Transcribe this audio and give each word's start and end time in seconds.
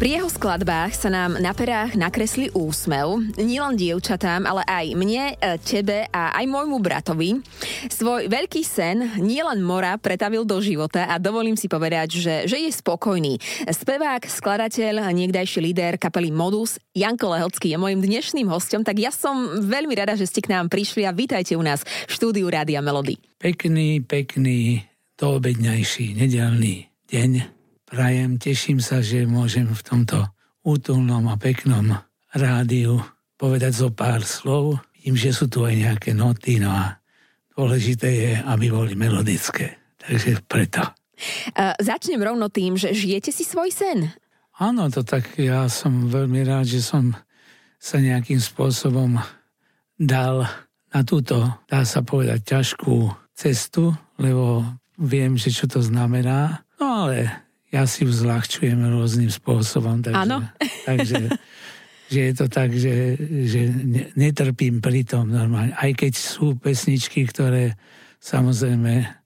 Pri 0.00 0.16
jeho 0.16 0.32
skladbách 0.32 0.96
sa 0.96 1.12
nám 1.12 1.36
na 1.44 1.52
perách 1.52 1.92
nakresli 1.92 2.48
úsmev, 2.56 3.20
nielen 3.36 3.76
dievčatám, 3.76 4.48
ale 4.48 4.64
aj 4.64 4.96
mne, 4.96 5.36
e, 5.36 5.60
tebe 5.60 6.08
a 6.08 6.32
aj 6.40 6.48
môjmu 6.48 6.80
bratovi. 6.80 7.44
Svoj 7.92 8.32
veľký 8.32 8.64
sen 8.64 9.20
nielen 9.20 9.60
Mora 9.60 10.00
pretavil 10.00 10.48
do 10.48 10.56
života 10.64 11.04
a 11.04 11.20
dovolím 11.20 11.52
si 11.52 11.68
povedať, 11.68 12.16
že, 12.16 12.48
že 12.48 12.56
je 12.64 12.72
spokojný. 12.72 13.36
Spevák, 13.68 14.24
skladateľ, 14.24 15.04
niekdajší 15.12 15.60
líder 15.68 16.00
kapely 16.00 16.32
Modus, 16.32 16.80
Janko 16.96 17.36
Lehocký 17.36 17.76
je 17.76 17.76
môjim 17.76 18.00
dnešným 18.00 18.48
hostom, 18.48 18.80
tak 18.80 18.96
ja 18.96 19.12
som 19.12 19.60
veľmi 19.60 19.92
rada, 19.92 20.16
že 20.16 20.24
ste 20.24 20.40
k 20.40 20.48
nám 20.48 20.72
prišli 20.72 21.04
a 21.04 21.12
vítajte 21.12 21.60
u 21.60 21.62
nás 21.62 21.84
v 21.84 22.12
štúdiu 22.16 22.48
Rádia 22.48 22.80
Melody. 22.80 23.20
Pekný, 23.36 24.00
pekný, 24.00 24.80
doobedňajší 25.20 26.16
nedelný 26.16 26.88
deň 27.12 27.59
prajem, 27.90 28.38
teším 28.38 28.78
sa, 28.78 29.02
že 29.02 29.26
môžem 29.26 29.66
v 29.66 29.82
tomto 29.82 30.30
útulnom 30.62 31.26
a 31.26 31.34
peknom 31.34 31.98
rádiu 32.30 33.02
povedať 33.34 33.72
zo 33.74 33.90
pár 33.90 34.22
slov. 34.22 34.78
Vidím, 34.94 35.18
že 35.18 35.34
sú 35.34 35.50
tu 35.50 35.66
aj 35.66 35.74
nejaké 35.74 36.14
noty, 36.14 36.62
no 36.62 36.70
a 36.70 37.02
dôležité 37.58 38.08
je, 38.08 38.32
aby 38.46 38.70
boli 38.70 38.94
melodické. 38.94 39.82
Takže 39.98 40.46
preto. 40.46 40.86
Uh, 41.52 41.74
začnem 41.82 42.22
rovno 42.22 42.46
tým, 42.48 42.78
že 42.78 42.94
žijete 42.94 43.34
si 43.34 43.42
svoj 43.42 43.74
sen. 43.74 44.08
Áno, 44.62 44.86
to 44.88 45.02
tak 45.02 45.26
ja 45.36 45.66
som 45.66 46.06
veľmi 46.08 46.46
rád, 46.46 46.70
že 46.70 46.80
som 46.80 47.12
sa 47.80 47.98
nejakým 47.98 48.38
spôsobom 48.38 49.18
dal 49.98 50.46
na 50.92 51.00
túto, 51.02 51.42
dá 51.66 51.82
sa 51.82 52.04
povedať, 52.04 52.44
ťažkú 52.44 53.08
cestu, 53.32 53.96
lebo 54.20 54.64
viem, 55.00 55.34
že 55.40 55.48
čo 55.48 55.64
to 55.64 55.80
znamená. 55.80 56.60
No 56.76 57.08
ale 57.08 57.49
ja 57.70 57.86
si 57.86 58.02
ju 58.02 58.10
zľahčujem 58.10 58.78
rôznym 58.90 59.30
spôsobom. 59.30 60.02
Takže, 60.02 60.18
Áno. 60.18 60.42
takže 60.90 61.30
že 62.10 62.20
je 62.26 62.34
to 62.34 62.46
tak, 62.50 62.74
že, 62.74 63.14
že 63.46 63.70
netrpím 64.18 64.82
pri 64.82 65.06
tom 65.06 65.30
normálne. 65.30 65.70
Aj 65.78 65.94
keď 65.94 66.18
sú 66.18 66.58
pesničky, 66.58 67.22
ktoré 67.30 67.78
samozrejme 68.18 69.19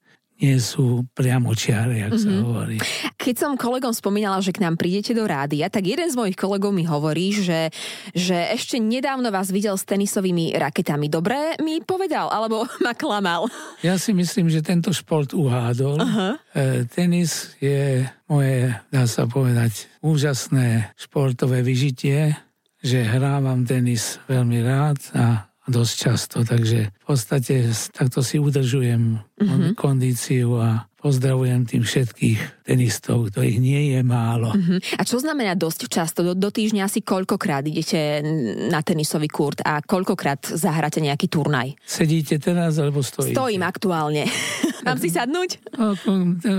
nie 0.44 0.60
sú 0.60 1.08
priamočiare, 1.16 2.04
jak 2.04 2.12
mm-hmm. 2.12 2.28
sa 2.28 2.30
mhm. 2.30 2.42
hovorí. 2.44 2.76
Keď 3.16 3.34
som 3.40 3.52
kolegom 3.56 3.96
spomínala, 3.96 4.44
že 4.44 4.52
k 4.52 4.60
nám 4.60 4.76
prídete 4.76 5.16
do 5.16 5.24
rádia, 5.24 5.72
tak 5.72 5.88
jeden 5.88 6.04
z 6.04 6.14
mojich 6.20 6.36
kolegov 6.36 6.76
mi 6.76 6.84
hovorí, 6.84 7.32
že, 7.32 7.72
že 8.12 8.52
ešte 8.52 8.76
nedávno 8.76 9.32
vás 9.32 9.48
videl 9.48 9.80
s 9.80 9.88
tenisovými 9.88 10.52
raketami. 10.60 11.08
Dobre 11.08 11.56
mi 11.64 11.80
povedal, 11.80 12.28
alebo 12.28 12.68
ma 12.84 12.92
klamal? 12.92 13.48
Ja 13.80 13.96
si 13.96 14.12
myslím, 14.12 14.52
že 14.52 14.60
tento 14.60 14.92
šport 14.92 15.32
uhádol. 15.32 15.96
Uh-huh. 15.96 16.36
E, 16.52 16.84
tenis 16.92 17.56
je 17.64 18.04
moje, 18.28 18.68
dá 18.92 19.08
sa 19.08 19.24
povedať, 19.24 19.88
úžasné 20.04 20.92
športové 21.00 21.64
vyžitie, 21.64 22.36
že 22.84 23.00
hrávam 23.00 23.64
tenis 23.64 24.20
veľmi 24.28 24.60
rád 24.60 25.00
a 25.16 25.48
dosť 25.64 25.94
často, 25.96 26.36
takže 26.44 26.92
v 26.92 27.04
podstate 27.04 27.72
takto 27.92 28.20
si 28.20 28.36
udržujem 28.36 29.16
mm-hmm. 29.16 29.72
kondíciu 29.72 30.60
a 30.60 30.84
pozdravujem 31.00 31.68
tým 31.68 31.84
všetkých 31.84 32.68
tenistov, 32.68 33.28
ktorých 33.28 33.58
nie 33.60 33.96
je 33.96 34.00
málo. 34.04 34.52
Mm-hmm. 34.52 35.00
A 35.00 35.02
čo 35.04 35.20
znamená 35.20 35.52
dosť 35.56 35.80
často? 35.88 36.20
Do, 36.24 36.32
do 36.32 36.48
týždňa 36.52 36.84
asi 36.84 37.00
koľkokrát 37.00 37.64
idete 37.64 38.24
na 38.68 38.80
tenisový 38.84 39.28
kurt 39.28 39.60
a 39.64 39.80
koľkokrát 39.84 40.52
zahráte 40.52 41.00
nejaký 41.04 41.28
turnaj? 41.28 41.76
Sedíte 41.84 42.36
teraz 42.40 42.76
alebo 42.76 43.00
stojíte? 43.00 43.36
Stojím 43.36 43.64
aktuálne. 43.64 44.28
Mám 44.88 45.00
si 45.00 45.08
sadnúť? 45.08 45.64
No, 45.80 45.96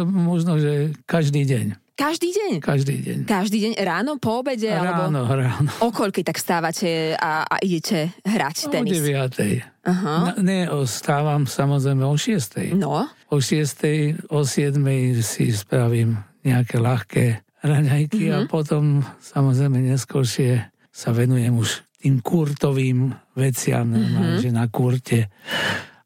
možno, 0.06 0.58
že 0.58 0.98
každý 1.06 1.46
deň. 1.46 1.85
Každý 1.96 2.28
deň? 2.36 2.52
Každý 2.60 2.96
deň. 3.00 3.18
Každý 3.24 3.58
deň? 3.64 3.74
Ráno, 3.80 4.20
po 4.20 4.44
obede? 4.44 4.68
Ráno, 4.68 5.24
alebo... 5.24 5.40
ráno. 5.40 5.72
O 5.80 5.96
koľky 5.96 6.28
tak 6.28 6.36
stávate 6.36 7.16
a, 7.16 7.48
a 7.48 7.56
idete 7.64 8.12
hrať 8.28 8.68
tenis? 8.68 9.00
O 9.00 9.32
9. 9.32 9.88
Aha. 9.88 10.36
Ne, 10.44 10.68
stávam 10.92 11.48
samozrejme 11.48 12.04
o 12.04 12.20
6. 12.20 12.76
No. 12.76 13.08
O 13.32 13.40
6. 13.40 14.28
o 14.28 14.44
7. 14.44 14.76
si 15.24 15.56
spravím 15.56 16.20
nejaké 16.44 16.84
ľahké 16.84 17.26
raňajky 17.64 18.28
uh-huh. 18.28 18.36
a 18.36 18.38
mhm. 18.44 18.48
potom 18.52 18.84
samozrejme 19.24 19.80
neskôršie 19.96 20.68
sa 20.92 21.10
venujem 21.16 21.56
už 21.56 21.80
tým 22.04 22.20
kurtovým 22.20 23.16
veciam, 23.40 23.88
uh-huh. 23.90 24.44
že 24.44 24.52
na 24.52 24.68
kurte 24.68 25.32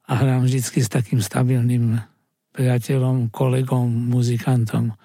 a 0.05 0.11
hrám 0.15 0.45
vždycky 0.45 0.85
s 0.85 0.89
takým 0.89 1.19
stabilným 1.19 1.97
priateľom, 2.53 3.33
kolegom, 3.33 3.89
muzikantom. 3.89 4.95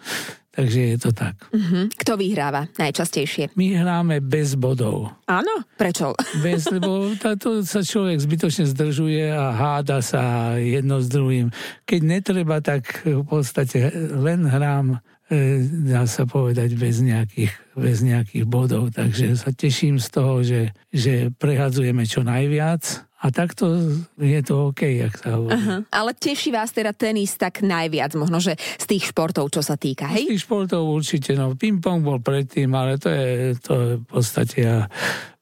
Takže 0.55 0.81
je 0.95 0.99
to 1.03 1.11
tak. 1.11 1.35
Uh-huh. 1.51 1.91
Kto 1.99 2.15
vyhráva 2.15 2.71
najčastejšie? 2.79 3.51
My 3.59 3.75
hráme 3.75 4.23
bez 4.23 4.55
bodov. 4.55 5.11
Áno? 5.27 5.67
Prečo? 5.75 6.15
Bez, 6.39 6.71
lebo 6.75 7.11
táto 7.19 7.67
sa 7.67 7.83
človek 7.83 8.23
zbytočne 8.23 8.71
zdržuje 8.71 9.35
a 9.35 9.51
háda 9.51 9.99
sa 9.99 10.55
jedno 10.55 11.03
s 11.03 11.11
druhým. 11.11 11.51
Keď 11.83 12.01
netreba, 12.07 12.63
tak 12.63 13.03
v 13.03 13.27
podstate 13.27 13.91
len 14.15 14.47
hrám 14.47 15.03
e, 15.27 15.67
dá 15.91 16.07
sa 16.07 16.23
povedať, 16.23 16.79
bez 16.79 17.03
nejakých, 17.03 17.51
bez 17.75 18.07
nejakých 18.07 18.47
bodov. 18.47 18.95
Takže 18.95 19.35
sa 19.35 19.51
teším 19.51 19.99
z 19.99 20.09
toho, 20.15 20.47
že, 20.47 20.71
že 20.95 21.35
prehadzujeme 21.35 22.07
čo 22.07 22.23
najviac 22.23 23.11
a 23.25 23.33
takto 23.33 23.81
je 24.21 24.41
to 24.45 24.69
OK, 24.69 24.85
jak 24.85 25.17
sa 25.17 25.41
hovorí. 25.41 25.57
Uh-huh. 25.57 25.81
Ale 25.89 26.12
teší 26.12 26.53
vás 26.53 26.77
teda 26.77 26.93
tenis 26.93 27.33
tak 27.41 27.65
najviac, 27.65 28.12
možno, 28.21 28.37
že 28.37 28.61
z 28.61 28.85
tých 28.85 29.17
športov, 29.17 29.49
čo 29.49 29.65
sa 29.65 29.81
týka, 29.81 30.12
hej? 30.12 30.29
Z 30.29 30.37
tých 30.37 30.45
športov 30.45 30.85
určite, 30.85 31.33
no 31.33 31.57
ping-pong 31.57 32.05
bol 32.05 32.21
predtým, 32.21 32.69
ale 32.77 33.01
to 33.01 33.09
je, 33.09 33.57
to 33.65 33.73
je 33.73 33.91
v 33.97 34.05
podstate 34.05 34.57
ja 34.61 34.85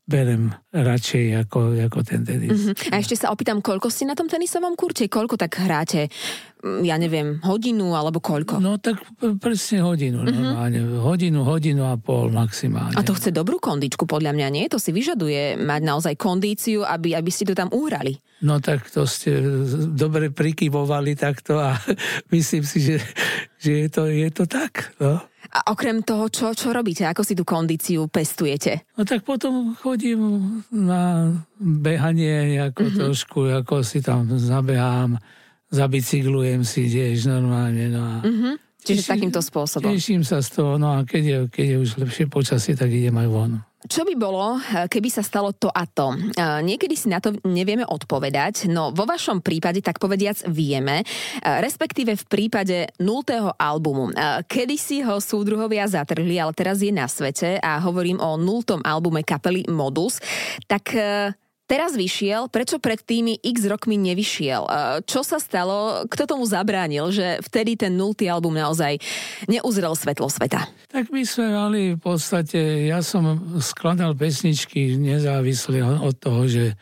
berem 0.02 0.50
radšej 0.74 1.46
ako, 1.46 1.78
ako 1.86 1.98
ten 2.02 2.26
tenis. 2.26 2.74
Uh-huh. 2.74 2.90
A 2.90 2.98
ešte 2.98 3.14
sa 3.14 3.30
opýtam, 3.30 3.62
koľko 3.62 3.86
si 3.86 4.02
na 4.02 4.18
tom 4.18 4.26
tenisovom 4.26 4.74
kurte? 4.74 5.06
Koľko 5.06 5.38
tak 5.38 5.62
hráte? 5.62 6.10
Mm, 6.66 6.82
ja 6.82 6.98
neviem, 6.98 7.38
hodinu 7.46 7.94
alebo 7.94 8.18
koľko? 8.18 8.58
No 8.58 8.82
tak 8.82 8.98
presne 9.38 9.86
hodinu 9.86 10.26
uh-huh. 10.26 10.34
normálne. 10.34 10.82
Hodinu, 10.98 11.46
hodinu 11.46 11.86
a 11.86 11.94
pol 11.94 12.34
maximálne. 12.34 12.98
A 12.98 13.06
to 13.06 13.14
chce 13.14 13.30
dobrú 13.30 13.62
kondičku 13.62 14.02
podľa 14.02 14.34
mňa, 14.34 14.48
nie? 14.50 14.64
To 14.74 14.82
si 14.82 14.90
vyžaduje 14.90 15.54
mať 15.62 15.80
naozaj 15.86 16.14
kondíciu, 16.18 16.82
aby, 16.82 17.14
aby 17.14 17.30
ste 17.30 17.46
to 17.46 17.54
tam 17.54 17.70
uhrali. 17.70 18.18
No 18.42 18.58
tak 18.58 18.90
to 18.90 19.06
ste 19.06 19.38
dobre 19.94 20.34
prikyvovali 20.34 21.14
takto 21.14 21.62
a 21.62 21.78
myslím 22.34 22.66
si, 22.66 22.82
že, 22.82 22.96
že 23.62 23.86
je, 23.86 23.88
to, 23.88 24.10
je 24.10 24.28
to 24.34 24.44
tak. 24.50 24.98
No. 24.98 25.22
A 25.52 25.68
okrem 25.68 26.00
toho, 26.00 26.32
čo, 26.32 26.56
čo 26.56 26.72
robíte? 26.72 27.04
Ako 27.04 27.20
si 27.20 27.36
tú 27.36 27.44
kondíciu 27.44 28.08
pestujete? 28.08 28.88
No 28.96 29.04
tak 29.04 29.20
potom 29.20 29.76
chodím 29.76 30.20
na 30.72 31.28
behanie 31.60 32.56
ako 32.56 32.80
uh-huh. 32.80 32.98
trošku, 33.04 33.38
ako 33.52 33.84
si 33.84 34.00
tam 34.00 34.32
zabehám 34.32 35.20
zabicyklujem 35.72 36.62
si 36.62 36.86
tiež 36.92 37.32
normálne. 37.32 37.88
No 37.88 38.00
a 38.04 38.14
mm-hmm. 38.20 38.54
Čiže 38.82 39.02
teším, 39.08 39.12
takýmto 39.16 39.40
spôsobom. 39.40 39.88
Teším 39.88 40.22
sa 40.22 40.44
z 40.44 40.48
toho, 40.58 40.76
no 40.76 41.00
a 41.00 41.06
keď 41.08 41.22
je, 41.22 41.38
keď 41.48 41.66
je 41.66 41.76
už 41.80 41.90
lepšie 42.02 42.24
počasie, 42.28 42.74
tak 42.76 42.92
idem 42.92 43.14
aj 43.16 43.28
von. 43.30 43.52
Čo 43.82 44.06
by 44.06 44.14
bolo, 44.14 44.62
keby 44.86 45.08
sa 45.10 45.26
stalo 45.26 45.50
to 45.50 45.66
a 45.66 45.82
to? 45.84 46.14
Niekedy 46.38 46.94
si 46.94 47.10
na 47.10 47.18
to 47.18 47.34
nevieme 47.42 47.82
odpovedať, 47.82 48.70
no 48.70 48.94
vo 48.94 49.02
vašom 49.02 49.42
prípade 49.42 49.82
tak 49.82 49.98
povediac 49.98 50.46
vieme, 50.46 51.02
respektíve 51.42 52.14
v 52.14 52.24
prípade 52.30 52.86
nultého 53.02 53.50
albumu. 53.58 54.14
Kedy 54.46 54.76
si 54.78 55.02
ho 55.02 55.18
súdruhovia 55.18 55.84
zatrhli, 55.90 56.38
ale 56.38 56.54
teraz 56.54 56.78
je 56.78 56.94
na 56.94 57.10
svete 57.10 57.58
a 57.58 57.82
hovorím 57.82 58.22
o 58.22 58.38
nultom 58.38 58.80
albume 58.86 59.26
kapely 59.26 59.66
Modus, 59.66 60.22
tak 60.70 60.94
Teraz 61.70 61.96
vyšiel, 61.96 62.52
prečo 62.52 62.76
pred 62.82 63.00
tými 63.00 63.38
x 63.40 63.64
rokmi 63.64 63.96
nevyšiel? 63.96 64.62
E, 64.66 64.70
čo 65.08 65.24
sa 65.24 65.40
stalo? 65.40 66.04
Kto 66.10 66.28
tomu 66.28 66.44
zabránil, 66.44 67.08
že 67.14 67.40
vtedy 67.40 67.78
ten 67.78 67.96
nultý 67.96 68.28
album 68.28 68.58
naozaj 68.58 69.00
neuzrel 69.48 69.96
svetlo 69.96 70.28
sveta? 70.28 70.68
Tak 70.92 71.08
my 71.08 71.22
sme 71.24 71.48
mali 71.54 71.80
v 71.96 72.00
podstate, 72.02 72.90
ja 72.90 73.00
som 73.00 73.56
skladal 73.62 74.12
pesničky 74.12 75.00
nezávisle 75.00 75.80
od 75.80 76.12
toho, 76.18 76.44
že, 76.50 76.76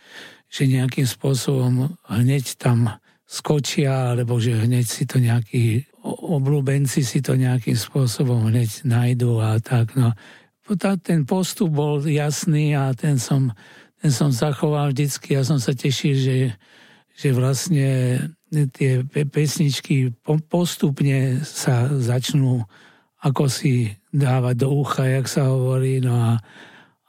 že 0.51 0.67
nejakým 0.67 1.07
spôsobom 1.07 1.95
hneď 2.11 2.59
tam 2.59 2.91
skočia, 3.31 4.11
alebo 4.11 4.43
že 4.43 4.59
hneď 4.59 4.87
si 4.91 5.07
to 5.07 5.23
nejakí 5.23 5.87
obľúbenci 6.03 7.07
si 7.07 7.23
to 7.23 7.39
nejakým 7.39 7.79
spôsobom 7.79 8.51
hneď 8.51 8.83
nájdú 8.83 9.39
a 9.39 9.63
tak. 9.63 9.95
No. 9.95 10.17
Ten 11.03 11.27
postup 11.27 11.71
bol 11.71 12.03
jasný 12.03 12.75
a 12.75 12.95
ten 12.95 13.23
som 13.23 13.55
som 14.09 14.33
zachoval 14.33 14.97
vždycky. 14.97 15.37
Ja 15.37 15.45
som 15.45 15.61
sa 15.61 15.77
tešil, 15.77 16.17
že, 16.17 16.37
že 17.13 17.29
vlastne 17.37 17.89
tie 18.49 19.05
pesničky 19.07 20.17
postupne 20.25 21.45
sa 21.45 21.93
začnú 21.93 22.65
ako 23.21 23.53
si 23.53 23.93
dávať 24.11 24.65
do 24.65 24.69
ucha, 24.73 25.05
jak 25.05 25.29
sa 25.29 25.53
hovorí. 25.53 26.01
No 26.01 26.17
a, 26.17 26.31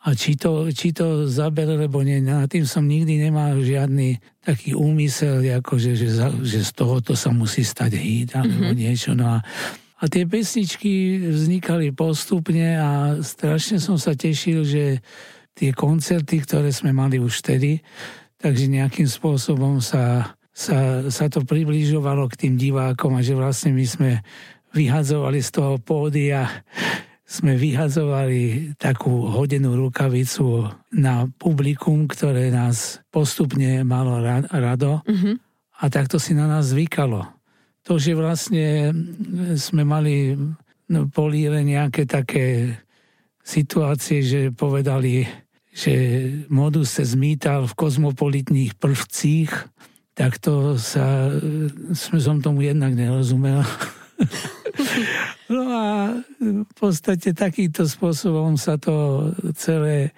a 0.04 0.08
či 0.12 0.36
to, 0.36 0.68
či 0.76 0.92
to 0.92 1.26
zabere, 1.32 1.80
lebo 1.80 2.04
nie, 2.04 2.20
na 2.20 2.44
tým 2.52 2.68
som 2.68 2.84
nikdy 2.84 3.16
nemal 3.16 3.56
žiadny 3.64 4.20
taký 4.44 4.76
úmysel, 4.76 5.40
ako 5.40 5.80
že, 5.80 5.96
že, 5.96 6.12
že 6.44 6.60
z 6.68 6.72
tohoto 6.76 7.16
sa 7.16 7.32
musí 7.32 7.64
stať 7.64 7.96
hit 7.96 8.36
alebo 8.36 8.70
mm-hmm. 8.70 8.80
niečo. 8.80 9.16
No 9.16 9.40
a, 9.40 9.46
a 10.02 10.04
tie 10.12 10.28
pesničky 10.28 11.24
vznikali 11.32 11.96
postupne 11.96 12.76
a 12.76 13.16
strašne 13.24 13.80
som 13.80 13.96
sa 13.96 14.12
tešil, 14.12 14.68
že 14.68 15.00
tie 15.56 15.72
koncerty, 15.76 16.44
ktoré 16.44 16.72
sme 16.72 16.96
mali 16.96 17.20
už 17.20 17.44
vtedy, 17.44 17.84
takže 18.40 18.72
nejakým 18.72 19.08
spôsobom 19.08 19.84
sa, 19.84 20.36
sa, 20.52 21.06
sa 21.08 21.26
to 21.28 21.44
približovalo 21.46 22.28
k 22.32 22.48
tým 22.48 22.54
divákom 22.58 23.16
a 23.18 23.22
že 23.22 23.38
vlastne 23.38 23.76
my 23.76 23.86
sme 23.86 24.12
vyhadzovali 24.72 25.40
z 25.44 25.50
toho 25.52 25.76
pódia 25.84 26.48
sme 27.32 27.56
vyhazovali 27.56 28.76
takú 28.76 29.32
hodenú 29.32 29.80
rukavicu 29.80 30.68
na 30.92 31.32
publikum, 31.40 32.04
ktoré 32.04 32.52
nás 32.52 33.00
postupne 33.08 33.88
malo 33.88 34.20
rado 34.52 35.00
mm-hmm. 35.08 35.36
a 35.80 35.84
takto 35.88 36.20
si 36.20 36.36
na 36.36 36.52
nás 36.52 36.76
zvykalo. 36.76 37.24
To, 37.88 37.96
že 37.96 38.20
vlastne 38.20 38.92
sme 39.56 39.88
mali 39.88 40.36
no, 40.92 41.08
políre 41.08 41.64
nejaké 41.64 42.04
také 42.04 42.76
situácie, 43.42 44.22
že 44.22 44.42
povedali, 44.54 45.26
že 45.72 45.94
modus 46.52 47.00
sa 47.00 47.04
zmítal 47.08 47.66
v 47.66 47.78
kozmopolitných 47.78 48.76
prvcích, 48.76 49.52
tak 50.14 50.38
to 50.44 50.76
sa, 50.76 51.32
som 51.96 52.44
tomu 52.44 52.68
jednak 52.68 52.94
nerozumel. 52.94 53.64
No 55.52 55.68
a 55.68 56.16
v 56.40 56.74
podstate 56.80 57.36
takýmto 57.36 57.84
spôsobom 57.84 58.56
sa 58.56 58.80
to 58.80 59.28
celé 59.52 60.16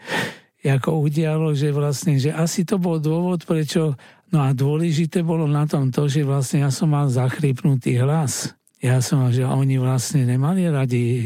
ako 0.61 1.03
udialo, 1.03 1.51
že 1.51 1.73
vlastne, 1.75 2.15
že 2.21 2.29
asi 2.29 2.63
to 2.63 2.79
bol 2.79 3.01
dôvod, 3.01 3.43
prečo, 3.43 3.97
no 4.31 4.39
a 4.45 4.55
dôležité 4.55 5.25
bolo 5.25 5.49
na 5.49 5.67
tom 5.67 5.91
to, 5.91 6.07
že 6.07 6.23
vlastne 6.23 6.63
ja 6.63 6.71
som 6.71 6.93
mal 6.93 7.11
zachrypnutý 7.11 7.99
hlas. 7.99 8.55
Ja 8.83 8.99
som, 8.99 9.31
že 9.31 9.47
oni 9.47 9.79
vlastne 9.79 10.27
nemali 10.27 10.67
radi 10.67 11.03
e, 11.07 11.23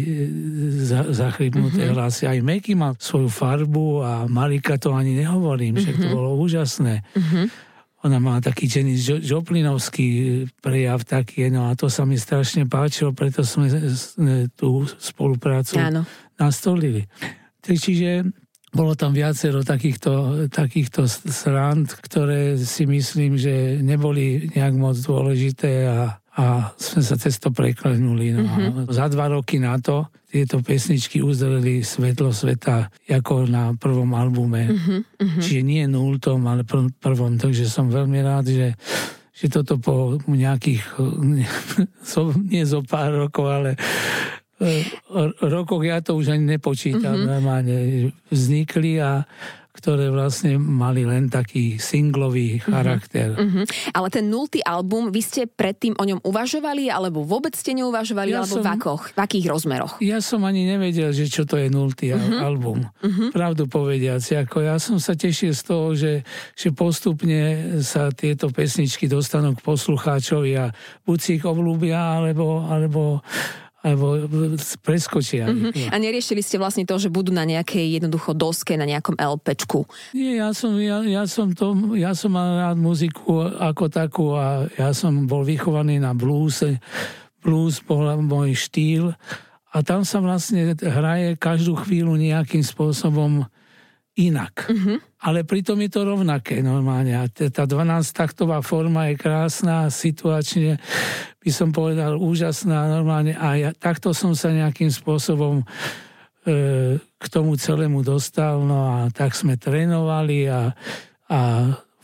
za, 0.86 1.10
zachrypnuté 1.10 1.90
mm-hmm. 1.90 1.98
hlasy. 1.98 2.24
Aj 2.30 2.38
Meky 2.38 2.78
mal 2.78 2.94
svoju 3.02 3.34
farbu 3.34 4.06
a 4.06 4.12
Marika 4.30 4.78
to 4.78 4.94
ani 4.94 5.18
nehovorím, 5.18 5.82
mm-hmm. 5.82 5.98
že 5.98 5.98
to 5.98 6.08
bolo 6.14 6.38
úžasné. 6.38 7.02
Mm-hmm 7.18 7.68
ona 8.06 8.22
má 8.22 8.38
taký 8.38 8.70
Jenny 8.70 8.96
Joplinovský 9.02 10.46
prejav 10.62 11.02
taký, 11.02 11.50
no 11.50 11.68
a 11.68 11.76
to 11.76 11.90
sa 11.90 12.06
mi 12.06 12.14
strašne 12.14 12.70
páčilo, 12.70 13.12
preto 13.12 13.42
sme 13.42 13.68
tú 14.54 14.86
spoluprácu 15.02 15.82
Áno. 15.82 16.06
nastolili. 16.38 17.10
Čiže 17.66 18.24
bolo 18.70 18.94
tam 18.94 19.18
viacero 19.18 19.66
takýchto, 19.66 20.46
takýchto 20.54 21.10
srand, 21.10 21.90
ktoré 22.00 22.56
si 22.62 22.86
myslím, 22.86 23.36
že 23.36 23.82
neboli 23.82 24.46
nejak 24.54 24.74
moc 24.78 24.96
dôležité 25.02 25.90
a 25.90 26.22
a 26.38 26.70
sme 26.78 27.02
sa 27.02 27.18
cez 27.18 27.42
to 27.42 27.50
preklenuli. 27.50 28.38
No. 28.38 28.46
Mm-hmm. 28.46 28.94
Za 28.94 29.10
dva 29.10 29.34
roky 29.34 29.58
na 29.58 29.82
to 29.82 30.06
tieto 30.30 30.62
pesničky 30.62 31.26
uzreli 31.26 31.82
svetlo 31.82 32.30
sveta 32.30 32.94
ako 33.10 33.50
na 33.50 33.74
prvom 33.74 34.14
albume. 34.14 34.70
Mm-hmm. 34.70 35.42
Čiže 35.42 35.62
nie 35.66 35.84
nultom, 35.90 36.46
ale 36.46 36.62
pr- 36.62 36.94
prvom. 37.02 37.42
Takže 37.42 37.66
som 37.66 37.90
veľmi 37.90 38.20
rád, 38.22 38.54
že 38.54 38.78
že 39.38 39.54
toto 39.54 39.78
po 39.78 40.18
nejakých, 40.26 40.98
nie 42.50 42.64
zo 42.66 42.82
pár 42.82 43.30
rokov, 43.30 43.46
ale 43.46 43.78
e, 44.58 44.82
rokoch 45.46 45.86
ja 45.86 46.02
to 46.02 46.18
už 46.18 46.34
ani 46.34 46.58
nepočítam 46.58 47.14
mm-hmm. 47.14 47.30
normálne, 47.30 47.76
vznikli 48.34 48.98
a 48.98 49.30
ktoré 49.78 50.10
vlastne 50.10 50.58
mali 50.58 51.06
len 51.06 51.30
taký 51.30 51.78
singlový 51.78 52.58
mhm. 52.58 52.62
charakter. 52.66 53.30
Mm-hmm. 53.38 53.66
Ale 53.94 54.08
ten 54.10 54.26
nultý 54.26 54.66
album, 54.66 55.14
vy 55.14 55.22
ste 55.22 55.42
predtým 55.46 55.94
o 55.96 56.04
ňom 56.04 56.20
uvažovali, 56.26 56.90
alebo 56.90 57.22
vôbec 57.22 57.54
ste 57.54 57.78
neuvažovali, 57.78 58.34
ja 58.34 58.42
alebo 58.42 58.58
som, 58.58 58.66
v, 58.66 58.70
akoch, 58.74 59.04
v 59.14 59.20
akých 59.22 59.46
rozmeroch? 59.48 59.94
Ja 60.02 60.18
som 60.18 60.42
ani 60.44 60.66
nevedel, 60.66 61.14
že 61.14 61.30
čo 61.30 61.46
to 61.46 61.62
je 61.62 61.70
nultý 61.70 62.12
mm-hmm. 62.12 62.42
album. 62.42 62.90
Mm-hmm. 63.06 63.30
Pravdu 63.32 63.70
povediac. 63.70 64.20
Ako 64.26 64.66
ja 64.66 64.82
som 64.82 64.98
sa 64.98 65.14
tešil 65.14 65.54
z 65.54 65.62
toho, 65.64 65.94
že, 65.94 66.26
že 66.58 66.74
postupne 66.74 67.78
sa 67.86 68.10
tieto 68.10 68.50
pesničky 68.50 69.06
dostanú 69.06 69.54
k 69.54 69.62
poslucháčovi 69.62 70.52
a 70.58 70.74
buď 71.06 71.18
si 71.22 71.30
ich 71.38 71.46
obľúbia, 71.46 72.18
alebo, 72.18 72.66
alebo 72.66 73.22
alebo 73.88 74.28
preskočia. 74.84 75.48
Mm-hmm. 75.48 75.90
A 75.90 75.96
neriešili 75.96 76.44
ste 76.44 76.60
vlastne 76.60 76.84
to, 76.84 77.00
že 77.00 77.08
budú 77.08 77.32
na 77.32 77.48
nejakej 77.48 78.04
jednoducho 78.04 78.36
doske, 78.36 78.76
na 78.76 78.84
nejakom 78.84 79.16
LPčku? 79.16 79.88
Nie, 80.12 80.44
ja 80.44 80.52
som, 80.52 80.76
ja, 80.76 81.00
ja 81.08 81.24
som, 81.24 81.56
to, 81.56 81.96
ja 81.96 82.12
som 82.12 82.36
mal 82.36 82.60
rád 82.60 82.78
muziku 82.78 83.48
ako 83.48 83.88
takú 83.88 84.36
a 84.36 84.68
ja 84.76 84.92
som 84.92 85.24
bol 85.24 85.48
vychovaný 85.48 86.04
na 86.04 86.12
bluese. 86.12 86.84
Blues 87.40 87.80
bol 87.80 88.04
môj 88.20 88.60
štýl 88.60 89.16
a 89.72 89.78
tam 89.86 90.04
sa 90.04 90.20
vlastne 90.20 90.76
hraje 90.76 91.40
každú 91.40 91.80
chvíľu 91.80 92.20
nejakým 92.20 92.66
spôsobom 92.66 93.48
inak. 94.18 94.68
Mm-hmm. 94.68 94.98
Ale 95.18 95.42
pritom 95.42 95.82
je 95.82 95.90
to 95.90 96.06
rovnaké 96.06 96.62
normálne. 96.62 97.18
A 97.18 97.26
tá 97.26 97.66
12-taktová 97.66 98.62
forma 98.62 99.10
je 99.10 99.16
krásna, 99.18 99.90
situačne 99.90 100.78
by 101.42 101.50
som 101.50 101.74
povedal 101.74 102.22
úžasná 102.22 102.86
normálne. 102.86 103.34
A 103.34 103.58
ja, 103.58 103.70
takto 103.74 104.14
som 104.14 104.38
sa 104.38 104.54
nejakým 104.54 104.94
spôsobom 104.94 105.64
e, 105.64 105.66
k 107.02 107.26
tomu 107.34 107.58
celému 107.58 108.06
dostal. 108.06 108.62
No 108.62 108.94
a 108.94 108.98
tak 109.10 109.34
sme 109.34 109.58
trénovali 109.58 110.46
a, 110.54 110.78
a 111.34 111.40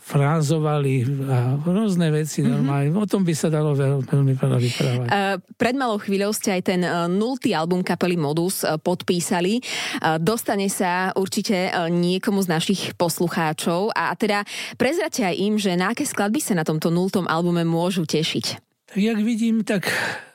frázovali 0.04 1.00
a 1.32 1.56
rôzne 1.64 2.12
veci 2.12 2.44
mm-hmm. 2.44 2.52
normálne. 2.52 2.92
O 2.92 3.08
tom 3.08 3.24
by 3.24 3.32
sa 3.32 3.48
dalo 3.48 3.72
veľ, 3.72 4.04
veľmi 4.04 4.36
veľa 4.36 4.58
vyprávať. 4.60 5.06
Uh, 5.08 5.40
pred 5.56 5.72
malou 5.72 5.96
chvíľou 5.96 6.36
ste 6.36 6.52
aj 6.52 6.62
ten 6.68 6.84
uh, 6.84 7.08
nultý 7.08 7.56
album 7.56 7.80
kapely 7.80 8.20
Modus 8.20 8.68
uh, 8.68 8.76
podpísali. 8.76 9.64
Uh, 10.04 10.20
dostane 10.20 10.68
sa 10.68 11.08
určite 11.16 11.72
uh, 11.72 11.88
niekomu 11.88 12.44
z 12.44 12.52
našich 12.52 12.92
poslucháčov 13.00 13.96
a 13.96 14.12
teda 14.12 14.44
prezrate 14.76 15.24
aj 15.24 15.34
im, 15.40 15.56
že 15.56 15.72
na 15.72 15.96
aké 15.96 16.04
skladby 16.04 16.36
sa 16.36 16.52
na 16.52 16.68
tomto 16.68 16.92
nultom 16.92 17.24
albume 17.24 17.64
môžu 17.64 18.04
tešiť. 18.04 18.60
Tak 18.92 19.00
jak 19.00 19.18
vidím, 19.24 19.64
tak 19.64 19.88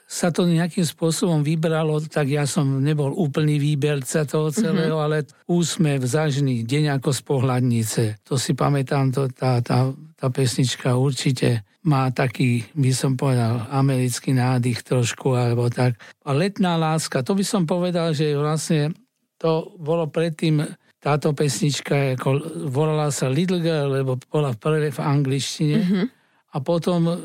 sa 0.09 0.33
to 0.33 0.49
nejakým 0.49 0.81
spôsobom 0.81 1.45
vybralo, 1.45 2.01
tak 2.01 2.33
ja 2.33 2.49
som 2.49 2.81
nebol 2.81 3.13
úplný 3.13 3.61
výberca 3.61 4.25
toho 4.25 4.49
celého, 4.49 4.97
mm-hmm. 4.97 5.05
ale 5.05 5.17
úsmev, 5.45 6.01
zažný, 6.01 6.65
deň 6.65 6.97
ako 6.97 7.13
z 7.13 7.21
pohľadnice. 7.21 8.03
To 8.25 8.33
si 8.33 8.57
pamätám, 8.57 9.13
to, 9.13 9.29
tá, 9.29 9.61
tá, 9.61 9.93
tá 10.17 10.27
pesnička 10.33 10.97
určite 10.97 11.61
má 11.85 12.09
taký, 12.09 12.65
by 12.73 12.89
som 12.89 13.13
povedal, 13.13 13.69
americký 13.69 14.33
nádych 14.33 14.81
trošku, 14.81 15.37
alebo 15.37 15.69
tak. 15.69 15.93
A 16.25 16.33
letná 16.33 16.73
láska, 16.73 17.21
to 17.21 17.37
by 17.37 17.45
som 17.45 17.69
povedal, 17.69 18.09
že 18.09 18.33
vlastne 18.33 18.97
to 19.37 19.77
bolo 19.77 20.09
predtým, 20.09 20.65
táto 20.99 21.31
pesnička, 21.31 22.19
ako 22.19 22.43
volala 22.67 23.07
sa 23.07 23.31
Little 23.31 23.63
Girl, 23.63 24.03
lebo 24.03 24.19
bola 24.27 24.51
v 24.51 24.59
prvé 24.59 24.89
v 24.91 24.99
angličtine. 24.99 25.77
Mm-hmm 25.79 26.18
a 26.49 26.57
potom 26.65 27.09
e, 27.09 27.15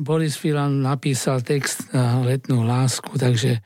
Boris 0.00 0.40
Filan 0.40 0.80
napísal 0.80 1.44
text 1.44 1.92
na 1.92 2.24
letnú 2.24 2.64
lásku, 2.64 3.12
takže, 3.20 3.60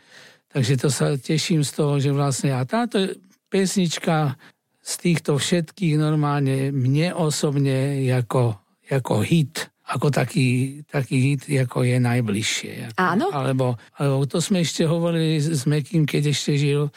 takže 0.50 0.74
to 0.74 0.88
sa 0.90 1.14
teším 1.14 1.62
z 1.62 1.70
toho, 1.70 1.94
že 2.02 2.10
vlastne 2.10 2.54
a 2.54 2.66
táto 2.66 3.14
pesnička 3.46 4.34
z 4.86 4.92
týchto 5.02 5.38
všetkých 5.38 5.98
normálne 5.98 6.70
mne 6.70 7.14
osobne 7.14 8.02
ako, 8.10 8.58
ako 8.86 9.14
hit, 9.22 9.70
ako 9.86 10.10
taký, 10.10 10.82
taký 10.86 11.16
hit, 11.34 11.42
ako 11.46 11.86
je 11.86 11.98
najbližšie. 11.98 12.98
Áno? 12.98 13.30
Alebo, 13.30 13.78
alebo 13.98 14.26
to 14.26 14.42
sme 14.42 14.62
ešte 14.62 14.86
hovorili 14.86 15.38
s 15.38 15.66
Mekým, 15.66 16.06
keď 16.06 16.34
ešte 16.34 16.58
žil, 16.58 16.90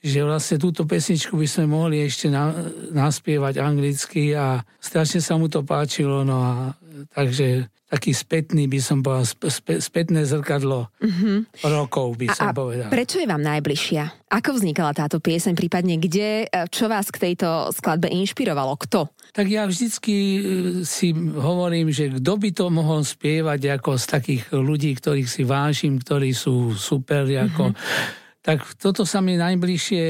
že 0.00 0.24
vlastne 0.24 0.56
túto 0.56 0.88
pesničku 0.88 1.36
by 1.36 1.44
sme 1.44 1.64
mohli 1.68 2.00
ešte 2.00 2.32
na, 2.32 2.56
naspievať 2.88 3.60
anglicky 3.60 4.32
a 4.32 4.64
strašne 4.80 5.20
sa 5.20 5.36
mu 5.36 5.52
to 5.52 5.60
páčilo, 5.60 6.24
no 6.24 6.40
a 6.40 6.54
takže 7.12 7.68
taký 7.90 8.14
spätný 8.14 8.70
by 8.70 8.78
som 8.78 9.02
povedal, 9.02 9.26
spätné 9.82 10.22
zrkadlo 10.22 10.86
mm-hmm. 11.02 11.58
rokov 11.66 12.14
by 12.16 12.30
som 12.30 12.48
a, 12.48 12.52
a 12.54 12.56
povedal. 12.56 12.88
prečo 12.88 13.18
je 13.18 13.26
vám 13.26 13.42
najbližšia? 13.42 14.30
Ako 14.30 14.54
vznikala 14.54 14.94
táto 14.94 15.18
pieseň, 15.18 15.58
prípadne 15.58 15.98
kde, 15.98 16.46
e, 16.46 16.70
čo 16.70 16.86
vás 16.86 17.10
k 17.10 17.18
tejto 17.18 17.74
skladbe 17.74 18.06
inšpirovalo? 18.06 18.78
Kto? 18.78 19.10
Tak 19.34 19.46
ja 19.50 19.66
vždycky 19.66 20.14
e, 20.14 20.40
si 20.86 21.10
hovorím, 21.18 21.90
že 21.90 22.14
kto 22.14 22.32
by 22.38 22.50
to 22.54 22.66
mohol 22.70 23.02
spievať 23.02 23.82
ako 23.82 23.98
z 23.98 24.04
takých 24.06 24.42
ľudí, 24.54 24.94
ktorých 24.94 25.26
si 25.26 25.42
vážim, 25.42 25.98
ktorí 25.98 26.30
sú 26.30 26.78
super, 26.78 27.26
ako 27.26 27.74
mm-hmm 27.74 28.19
tak 28.40 28.64
toto 28.80 29.04
sa 29.04 29.20
mi 29.20 29.36
najbližšie 29.36 30.04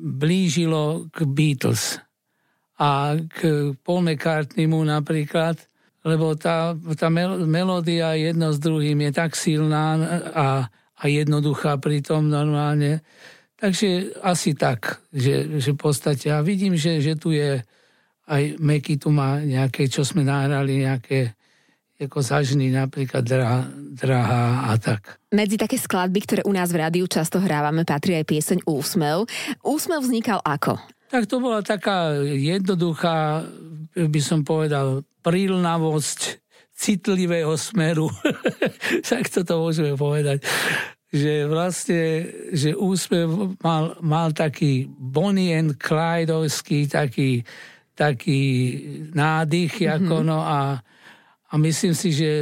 blížilo 0.00 1.10
k 1.12 1.18
Beatles 1.28 2.02
a 2.80 3.14
k 3.20 3.70
Paul 3.84 4.02
McCartneymu 4.08 4.80
napríklad, 4.82 5.60
lebo 6.02 6.32
tá, 6.34 6.72
tá 6.96 7.12
melódia 7.44 8.16
jedno 8.16 8.50
s 8.50 8.58
druhým 8.58 9.04
je 9.04 9.12
tak 9.12 9.36
silná 9.36 10.00
a, 10.32 10.48
a 10.96 11.02
jednoduchá 11.04 11.76
pritom 11.76 12.24
normálne, 12.24 13.04
Takže 13.60 14.16
asi 14.24 14.56
tak, 14.56 15.04
že, 15.12 15.60
že 15.60 15.76
v 15.76 15.78
podstate, 15.78 16.32
a 16.32 16.40
vidím, 16.40 16.80
že, 16.80 16.96
že 17.04 17.12
tu 17.12 17.36
je 17.36 17.60
aj 18.24 18.56
Meky 18.56 18.96
tu 18.96 19.12
má 19.12 19.42
nejaké, 19.44 19.84
čo 19.84 20.00
sme 20.00 20.24
nahrali, 20.24 20.86
nejaké 20.86 21.36
ako 22.00 22.24
zažný 22.24 22.72
napríklad 22.72 23.20
drahá, 23.20 23.68
drahá 23.92 24.72
a 24.72 24.80
tak. 24.80 25.20
Medzi 25.28 25.60
také 25.60 25.76
skladby, 25.76 26.20
ktoré 26.24 26.42
u 26.48 26.52
nás 26.56 26.72
v 26.72 26.80
rádiu 26.80 27.04
často 27.04 27.36
hrávame, 27.36 27.84
patrí 27.84 28.16
aj 28.16 28.24
pieseň 28.24 28.58
Úsmev. 28.64 29.28
Úsmev 29.60 30.00
vznikal 30.00 30.40
ako? 30.40 30.80
Tak 31.12 31.28
to 31.28 31.36
bola 31.44 31.60
taká 31.60 32.16
jednoduchá, 32.24 33.44
by 33.92 34.20
som 34.24 34.40
povedal, 34.46 35.04
prílnavosť 35.20 36.40
citlivého 36.72 37.52
smeru. 37.60 38.08
tak 39.10 39.28
toto 39.28 39.60
môžeme 39.60 39.92
povedať 39.92 40.40
že 41.10 41.42
vlastne, 41.50 42.30
že 42.54 42.70
úsmev 42.70 43.58
mal, 43.58 43.98
mal 43.98 44.30
taký 44.30 44.86
Bonnie 44.86 45.50
and 45.58 45.74
Clydeovský 45.74 46.86
taký, 46.86 47.42
taký 47.98 48.42
nádych, 49.10 49.74
mm-hmm. 49.82 50.06
ako 50.06 50.14
no 50.22 50.38
a, 50.38 50.78
a 51.50 51.58
myslím 51.58 51.98
si, 51.98 52.14
že, 52.14 52.32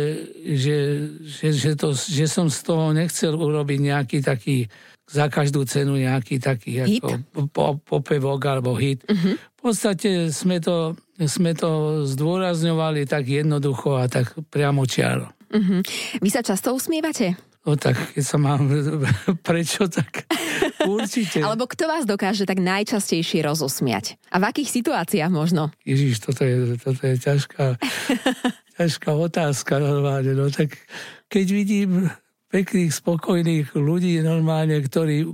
že, 0.44 0.76
že, 1.24 1.48
že, 1.56 1.72
to, 1.80 1.96
že 1.96 2.28
som 2.28 2.52
z 2.52 2.60
toho 2.60 2.92
nechcel 2.92 3.32
urobiť 3.32 3.78
nejaký 3.80 4.18
taký 4.20 4.68
za 5.08 5.32
každú 5.32 5.64
cenu 5.64 5.96
nejaký 5.96 6.36
taký 6.36 6.84
hit? 6.84 7.00
ako 7.00 7.48
po, 7.48 7.80
popevok 7.80 8.40
alebo 8.44 8.76
hit. 8.76 9.00
Uh-huh. 9.08 9.40
V 9.40 9.60
podstate 9.72 10.28
sme 10.28 10.60
to, 10.60 10.92
sme 11.16 11.56
to 11.56 12.04
zdôrazňovali 12.04 13.08
tak 13.08 13.24
jednoducho 13.24 13.96
a 13.96 14.04
tak 14.12 14.36
priamo 14.52 14.84
čiaro. 14.84 15.32
Uh-huh. 15.48 15.80
Vy 16.20 16.28
sa 16.28 16.44
často 16.44 16.76
usmievate? 16.76 17.40
No 17.68 17.76
tak, 17.76 17.96
keď 18.16 18.24
sa 18.24 18.36
mám 18.40 18.68
prečo, 19.48 19.88
tak 19.88 20.28
určite. 20.88 21.44
Alebo 21.44 21.64
kto 21.64 21.84
vás 21.88 22.04
dokáže 22.04 22.44
tak 22.44 22.60
najčastejšie 22.60 23.44
rozosmiať? 23.44 24.20
A 24.28 24.40
v 24.40 24.48
akých 24.48 24.80
situáciách 24.80 25.32
možno? 25.32 25.72
Ježiš, 25.88 26.24
toto 26.24 26.44
je, 26.44 26.76
toto 26.80 27.02
je 27.04 27.16
ťažká, 27.16 27.76
ťažká 28.78 29.10
otázka 29.10 29.82
normálne. 29.82 30.38
No 30.38 30.48
tak 30.48 30.78
keď 31.26 31.46
vidím 31.50 32.06
pekných, 32.48 32.94
spokojných 32.94 33.76
ľudí 33.76 34.22
normálne, 34.24 34.78
ktorí 34.80 35.26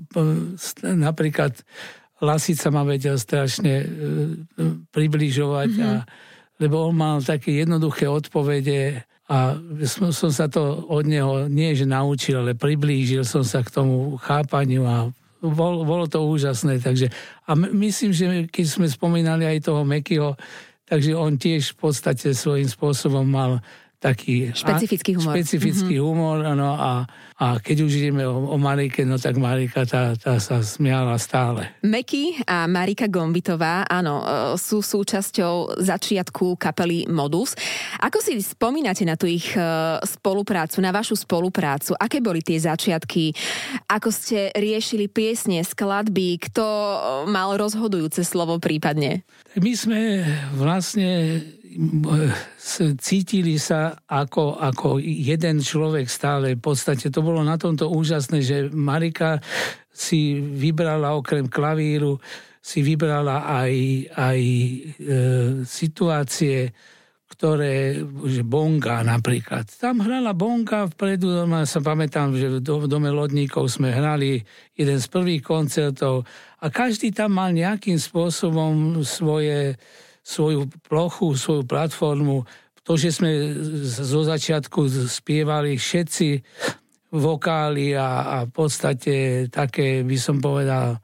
napríklad 0.83 1.55
Lasica 2.25 2.73
ma 2.73 2.83
vedel 2.83 3.21
strašne 3.21 3.75
e, 3.85 3.87
približovať, 4.91 5.71
mm-hmm. 5.71 5.93
a, 5.93 6.09
lebo 6.59 6.89
on 6.89 6.95
mal 6.97 7.19
také 7.21 7.63
jednoduché 7.63 8.09
odpovede 8.09 9.05
a 9.29 9.57
som, 9.89 10.13
som 10.13 10.31
sa 10.33 10.49
to 10.49 10.85
od 10.89 11.05
neho 11.09 11.49
nie 11.49 11.73
že 11.73 11.89
naučil, 11.89 12.45
ale 12.45 12.57
priblížil 12.57 13.25
som 13.25 13.41
sa 13.41 13.65
k 13.65 13.73
tomu 13.73 14.17
chápaniu 14.21 14.85
a 14.85 15.09
bol, 15.45 15.85
bolo 15.85 16.09
to 16.09 16.25
úžasné. 16.25 16.81
Takže, 16.81 17.13
a 17.45 17.53
myslím, 17.57 18.13
že 18.17 18.25
keď 18.49 18.65
sme 18.65 18.87
spomínali 18.89 19.45
aj 19.45 19.69
toho 19.69 19.85
Mekyho, 19.85 20.37
takže 20.85 21.17
on 21.17 21.41
tiež 21.41 21.73
v 21.73 21.77
podstate 21.89 22.37
svojím 22.37 22.69
spôsobom 22.69 23.25
mal 23.25 23.65
taký 24.05 24.53
špecifický 24.53 25.17
humor, 25.17 25.33
špecifický 25.33 25.97
mm-hmm. 25.97 26.13
humor 26.13 26.37
ano, 26.45 26.77
a, 26.77 27.09
a 27.41 27.47
keď 27.57 27.89
už 27.89 27.93
ideme 28.05 28.29
o, 28.29 28.53
o 28.53 28.57
Marike, 28.61 29.01
no 29.09 29.17
tak 29.17 29.41
Marika 29.41 29.89
tá, 29.89 30.13
tá 30.13 30.37
sa 30.37 30.61
smiala 30.61 31.17
stále. 31.17 31.73
Meky 31.81 32.45
a 32.45 32.69
Marika 32.69 33.09
Gombitová, 33.09 33.89
áno, 33.89 34.21
e, 34.21 34.27
sú 34.61 34.85
súčasťou 34.85 35.81
začiatku 35.81 36.61
kapely 36.61 37.09
Modus. 37.09 37.57
Ako 38.05 38.21
si 38.21 38.37
spomínate 38.45 39.09
na 39.09 39.17
tú 39.17 39.25
ich 39.25 39.57
e, 39.57 39.65
spoluprácu, 40.05 40.85
na 40.85 40.93
vašu 40.93 41.17
spoluprácu? 41.17 41.97
Aké 41.97 42.21
boli 42.21 42.45
tie 42.45 42.61
začiatky? 42.61 43.33
Ako 43.89 44.13
ste 44.13 44.53
riešili 44.53 45.09
piesne, 45.09 45.65
skladby? 45.65 46.37
Kto 46.53 46.65
mal 47.25 47.57
rozhodujúce 47.57 48.21
slovo 48.21 48.61
prípadne? 48.61 49.25
My 49.57 49.73
sme 49.73 50.01
vlastne 50.59 51.41
cítili 52.99 53.59
sa 53.59 53.99
ako, 54.07 54.59
ako 54.59 54.89
jeden 55.03 55.61
človek 55.61 56.07
stále. 56.07 56.55
V 56.55 56.63
podstate 56.63 57.11
to 57.11 57.21
bolo 57.21 57.43
na 57.43 57.59
tomto 57.59 57.91
úžasné, 57.91 58.39
že 58.41 58.57
Marika 58.71 59.43
si 59.91 60.39
vybrala 60.39 61.15
okrem 61.15 61.47
klavíru, 61.47 62.19
si 62.65 62.81
vybrala 62.81 63.45
aj, 63.45 63.75
aj 64.17 64.41
e, 64.41 64.73
situácie, 65.69 66.73
ktoré, 67.35 67.99
že 68.31 68.47
bonga 68.47 69.03
napríklad. 69.03 69.67
Tam 69.67 70.01
hrala 70.01 70.33
bonga 70.33 70.87
vpredu, 70.87 71.45
ja 71.45 71.67
sa 71.67 71.83
pamätám, 71.83 72.33
že 72.39 72.63
v 72.63 72.87
Dome 72.87 73.11
lodníkov 73.11 73.75
sme 73.75 73.91
hrali 73.91 74.39
jeden 74.79 74.99
z 75.03 75.07
prvých 75.11 75.43
koncertov 75.43 76.23
a 76.63 76.71
každý 76.71 77.11
tam 77.11 77.35
mal 77.37 77.51
nejakým 77.51 77.99
spôsobom 77.99 79.03
svoje, 79.03 79.75
svoju 80.25 80.73
plochu, 80.89 81.37
svoju 81.37 81.69
platformu. 81.69 82.49
To, 82.85 82.97
že 82.97 83.13
sme 83.13 83.53
zo 83.85 84.25
začiatku 84.25 85.09
spievali 85.09 85.77
všetci 85.77 86.29
vokály 87.15 87.95
a, 87.95 88.09
a 88.27 88.37
v 88.49 88.53
podstate 88.53 89.47
také, 89.49 90.03
by 90.03 90.19
som 90.19 90.43
povedal, 90.43 90.99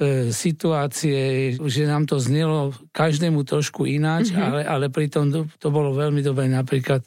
e, 0.00 0.34
situácie, 0.34 1.54
že 1.56 1.86
nám 1.86 2.04
to 2.10 2.18
znelo 2.18 2.74
každému 2.90 3.46
trošku 3.46 3.86
ináč, 3.86 4.34
mm-hmm. 4.34 4.44
ale, 4.44 4.60
ale 4.66 4.86
pritom 4.90 5.30
to, 5.30 5.40
to 5.56 5.68
bolo 5.70 5.94
veľmi 5.94 6.20
dobré. 6.20 6.50
Napríklad 6.50 7.06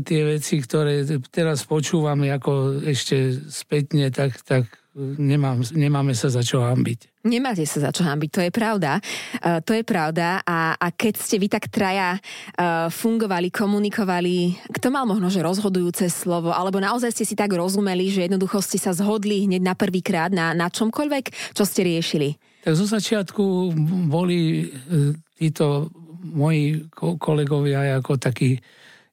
tie 0.00 0.24
veci, 0.24 0.56
ktoré 0.56 1.04
teraz 1.28 1.68
počúvame 1.68 2.32
ako 2.32 2.80
ešte 2.80 3.36
spätne, 3.52 4.08
tak, 4.08 4.40
tak 4.40 4.64
nemám, 4.96 5.64
nemáme 5.72 6.12
sa 6.12 6.28
za 6.28 6.44
čo 6.44 6.64
hambiť. 6.64 7.24
Nemáte 7.28 7.62
sa 7.64 7.88
za 7.88 7.90
čo 7.94 8.02
hambiť, 8.04 8.30
to 8.32 8.40
je 8.42 8.52
pravda. 8.52 8.98
Uh, 9.40 9.62
to 9.62 9.72
je 9.76 9.84
pravda 9.86 10.42
a, 10.42 10.74
a 10.76 10.86
keď 10.90 11.14
ste 11.16 11.36
vy 11.38 11.48
tak 11.48 11.70
traja 11.70 12.18
uh, 12.18 12.90
fungovali, 12.92 13.48
komunikovali, 13.48 14.58
kto 14.68 14.88
mal 14.92 15.08
možno, 15.08 15.32
že 15.32 15.44
rozhodujúce 15.44 16.08
slovo, 16.12 16.52
alebo 16.52 16.82
naozaj 16.82 17.14
ste 17.14 17.24
si 17.24 17.36
tak 17.38 17.52
rozumeli, 17.54 18.12
že 18.12 18.26
jednoducho 18.26 18.60
ste 18.60 18.76
sa 18.76 18.92
zhodli 18.92 19.48
hneď 19.48 19.62
na 19.62 19.74
prvý 19.78 20.02
krát 20.04 20.34
na, 20.34 20.52
na 20.52 20.68
čomkoľvek, 20.68 21.56
čo 21.56 21.64
ste 21.64 21.86
riešili? 21.86 22.36
Tak 22.62 22.78
zo 22.78 22.86
začiatku 22.86 23.74
boli 24.06 24.70
e, 24.70 25.14
títo 25.34 25.90
moji 26.22 26.86
kolegovia 26.94 27.98
ako 27.98 28.14
takí, 28.14 28.54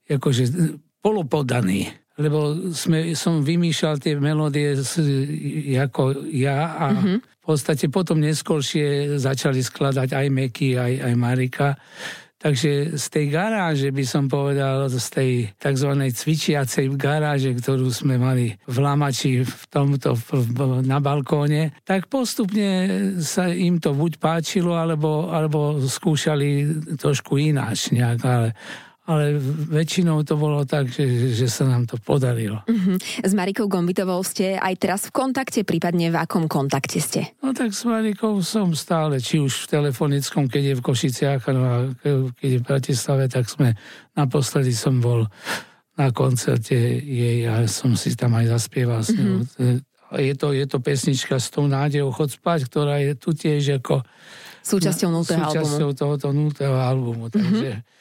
akože 0.10 0.44
polopodaní 1.00 1.94
lebo 2.20 2.52
sme, 2.76 3.16
som 3.16 3.40
vymýšľal 3.40 3.96
tie 4.04 4.20
melódie 4.20 4.76
ako 5.80 6.28
ja 6.36 6.76
a 6.76 6.86
mm-hmm. 6.92 7.18
v 7.24 7.44
podstate 7.48 7.88
potom 7.88 8.20
neskôršie 8.20 9.16
začali 9.16 9.64
skladať 9.64 10.12
aj 10.12 10.28
Meky, 10.28 10.76
aj, 10.76 10.94
aj 11.00 11.14
Marika. 11.16 11.70
Takže 12.40 12.96
z 12.96 13.06
tej 13.12 13.26
garáže 13.36 13.92
by 13.92 14.04
som 14.08 14.32
povedal, 14.32 14.88
z 14.88 15.08
tej 15.12 15.32
tzv. 15.60 15.92
cvičiacej 15.92 16.88
garáže, 16.96 17.52
ktorú 17.52 17.92
sme 17.92 18.16
mali 18.16 18.56
v 18.64 18.78
Lamači 18.80 19.44
v 19.44 19.64
tomto 19.68 20.16
na 20.88 21.04
balkóne, 21.04 21.76
tak 21.84 22.08
postupne 22.08 22.72
sa 23.20 23.52
im 23.52 23.84
to 23.84 23.92
buď 23.92 24.24
páčilo, 24.24 24.72
alebo, 24.80 25.28
alebo 25.36 25.84
skúšali 25.84 26.80
trošku 26.96 27.36
ináč 27.36 27.92
nejak, 27.92 28.20
ale 28.24 28.56
ale 29.10 29.42
väčšinou 29.74 30.22
to 30.22 30.38
bolo 30.38 30.62
tak, 30.70 30.94
že, 30.94 31.34
že 31.34 31.50
sa 31.50 31.66
nám 31.66 31.90
to 31.90 31.98
podarilo. 31.98 32.62
Uh-huh. 32.70 33.02
S 33.26 33.34
Marikou 33.34 33.66
Gombitovou 33.66 34.22
ste 34.22 34.54
aj 34.62 34.76
teraz 34.78 35.02
v 35.10 35.18
kontakte, 35.18 35.66
prípadne 35.66 36.14
v 36.14 36.18
akom 36.22 36.46
kontakte 36.46 37.02
ste? 37.02 37.34
No 37.42 37.58
tak 37.58 37.74
s 37.74 37.90
Marikou 37.90 38.38
som 38.46 38.78
stále, 38.78 39.18
či 39.18 39.42
už 39.42 39.66
v 39.66 39.82
telefonickom, 39.82 40.46
keď 40.46 40.62
je 40.62 40.76
v 40.78 40.86
Košiciach, 40.86 41.42
no 41.50 41.62
a 41.66 41.76
keď 42.38 42.50
je 42.54 42.60
v 42.62 42.68
Bratislave, 42.70 43.26
tak 43.26 43.50
sme, 43.50 43.74
naposledy 44.14 44.78
som 44.78 45.02
bol 45.02 45.26
na 45.98 46.14
koncerte 46.14 46.78
jej 47.02 47.50
a 47.50 47.66
som 47.66 47.98
si 47.98 48.14
tam 48.14 48.38
aj 48.38 48.46
zaspieval 48.62 49.02
s 49.02 49.18
ňou. 49.18 49.42
Uh-huh. 49.42 49.82
Je 50.22 50.34
to, 50.38 50.54
je 50.54 50.66
to 50.70 50.78
pesnička 50.82 51.42
s 51.42 51.50
tou 51.50 51.66
nádejou 51.66 52.14
Chod 52.14 52.30
spať, 52.38 52.70
ktorá 52.70 53.02
je 53.02 53.18
tu 53.18 53.34
tiež 53.34 53.82
ako 53.82 54.06
súčasťou 54.62 55.10
nultého 55.10 55.42
albumu. 55.42 55.66
Súčasťou 55.66 55.90
tohoto 55.98 56.28
nultého 56.30 56.78
albumu. 56.78 57.34
Takže 57.34 57.70
uh-huh. 57.82 57.98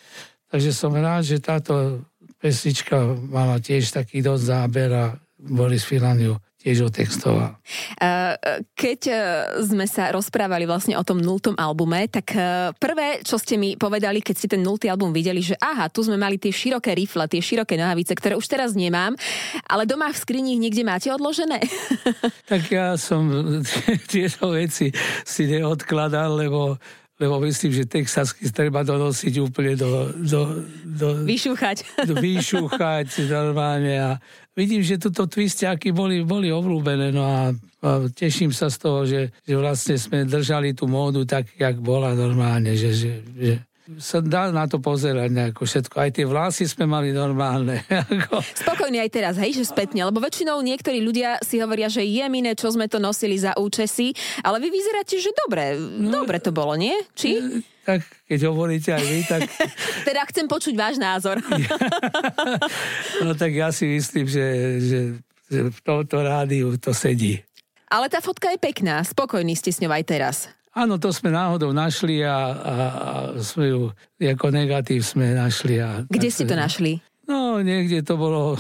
Takže 0.49 0.71
som 0.73 0.93
rád, 0.97 1.29
že 1.29 1.45
táto 1.45 2.05
pesnička 2.41 2.97
mala 3.29 3.61
tiež 3.61 3.93
taký 3.93 4.25
dosť 4.25 4.45
záber 4.45 4.91
a 4.95 5.05
Boris 5.39 5.85
Filan 5.85 6.19
ju 6.19 6.35
tiež 6.59 6.91
otextoval. 6.91 7.55
Keď 8.75 9.01
e, 9.07 9.15
sme 9.63 9.87
sa 9.87 10.11
rozprávali 10.11 10.67
vlastne 10.67 10.99
o 10.99 11.07
tom 11.07 11.23
nultom 11.23 11.55
albume, 11.55 12.11
tak 12.11 12.35
e, 12.35 12.75
prvé, 12.75 13.23
čo 13.23 13.39
ste 13.39 13.55
mi 13.55 13.79
povedali, 13.79 14.19
keď 14.19 14.35
ste 14.35 14.49
ten 14.51 14.67
nultý 14.67 14.91
album 14.91 15.15
videli, 15.15 15.39
že 15.39 15.55
aha, 15.63 15.87
tu 15.87 16.03
sme 16.03 16.19
mali 16.19 16.35
tie 16.35 16.51
široké 16.51 16.99
rifle, 16.99 17.31
tie 17.31 17.39
široké 17.39 17.79
nohavice, 17.79 18.11
ktoré 18.11 18.35
už 18.35 18.51
teraz 18.51 18.75
nemám, 18.75 19.15
ale 19.71 19.87
doma 19.87 20.11
v 20.11 20.19
skrini 20.19 20.59
niekde 20.59 20.83
máte 20.83 21.09
odložené? 21.15 21.63
Tak 22.49 22.65
ja 22.73 22.97
som 22.97 23.29
tieto 24.13 24.51
veci 24.51 24.91
si 25.23 25.43
neodkladal, 25.47 26.49
lebo 26.49 26.81
lebo 27.19 27.43
myslím, 27.43 27.75
že 27.75 27.91
texasky 27.91 28.47
treba 28.55 28.87
donosiť 28.87 29.35
úplne 29.43 29.75
do... 29.75 30.15
do, 30.23 30.41
do 30.87 31.07
vyšúchať. 31.27 32.07
Do, 32.07 32.15
vyšúchať 32.15 33.27
normálne 33.27 33.95
a 33.99 34.11
vidím, 34.55 34.87
že 34.87 35.03
tuto 35.03 35.27
twistiaky 35.27 35.91
boli, 35.91 36.23
boli 36.23 36.55
obľúbené, 36.55 37.11
no 37.11 37.23
a, 37.27 37.51
a 37.83 37.89
teším 38.11 38.55
sa 38.55 38.71
z 38.71 38.77
toho, 38.79 39.03
že, 39.03 39.35
že 39.43 39.55
vlastne 39.59 39.99
sme 39.99 40.31
držali 40.31 40.79
tú 40.79 40.87
módu 40.87 41.27
tak, 41.27 41.51
jak 41.59 41.79
bola 41.83 42.15
normálne, 42.15 42.79
že, 42.79 42.95
že, 42.95 43.13
že 43.35 43.53
sa 43.97 44.21
dá 44.21 44.53
na 44.53 44.69
to 44.69 44.77
pozerať 44.77 45.33
nejako 45.33 45.65
všetko. 45.65 45.97
Aj 45.97 46.13
tie 46.13 46.29
vlasy 46.29 46.69
sme 46.69 46.85
mali 46.85 47.09
normálne. 47.17 47.81
Spokojný 48.61 49.01
aj 49.01 49.11
teraz, 49.11 49.35
hej, 49.41 49.57
že 49.57 49.65
spätne, 49.65 50.05
lebo 50.05 50.21
väčšinou 50.21 50.61
niektorí 50.61 51.01
ľudia 51.01 51.41
si 51.41 51.57
hovoria, 51.57 51.89
že 51.89 52.05
je 52.05 52.21
miné, 52.29 52.53
čo 52.53 52.69
sme 52.69 52.85
to 52.85 53.01
nosili 53.01 53.41
za 53.41 53.57
účesy, 53.57 54.13
ale 54.45 54.61
vy 54.61 54.69
vyzeráte, 54.69 55.17
že 55.17 55.33
dobre, 55.33 55.81
no, 55.81 56.21
dobre 56.21 56.37
to 56.37 56.53
bolo, 56.53 56.77
nie? 56.77 56.93
Či? 57.17 57.41
E, 57.41 57.65
tak 57.89 58.05
keď 58.29 58.53
hovoríte 58.53 58.93
aj 58.93 59.05
vy, 59.09 59.19
tak... 59.25 59.41
teda 60.09 60.21
chcem 60.29 60.45
počuť 60.45 60.75
váš 60.77 61.01
názor. 61.01 61.41
no 63.25 63.33
tak 63.33 63.57
ja 63.57 63.73
si 63.73 63.89
myslím, 63.89 64.29
že, 64.29 64.47
že, 64.85 65.01
že 65.49 65.61
v 65.73 65.79
tomto 65.81 66.21
rádiu 66.21 66.77
to 66.77 66.93
sedí. 66.93 67.41
Ale 67.89 68.13
tá 68.13 68.21
fotka 68.21 68.53
je 68.53 68.61
pekná, 68.61 69.01
spokojní 69.01 69.57
ste 69.57 69.73
s 69.73 69.81
ňou 69.81 69.97
aj 69.97 70.05
teraz. 70.05 70.37
Áno, 70.79 70.95
to 71.03 71.11
sme 71.11 71.35
náhodou 71.35 71.75
našli 71.75 72.23
a, 72.23 72.31
a, 72.31 72.39
a 72.55 72.75
sme 73.43 73.75
ju, 73.75 73.81
ako 74.23 74.47
negatív 74.55 75.03
sme 75.03 75.35
našli. 75.35 75.83
A, 75.83 76.07
Kde 76.07 76.29
ste 76.31 76.47
to 76.47 76.55
našli? 76.55 77.03
No, 77.27 77.59
niekde 77.61 78.07
to 78.07 78.15
bolo 78.15 78.55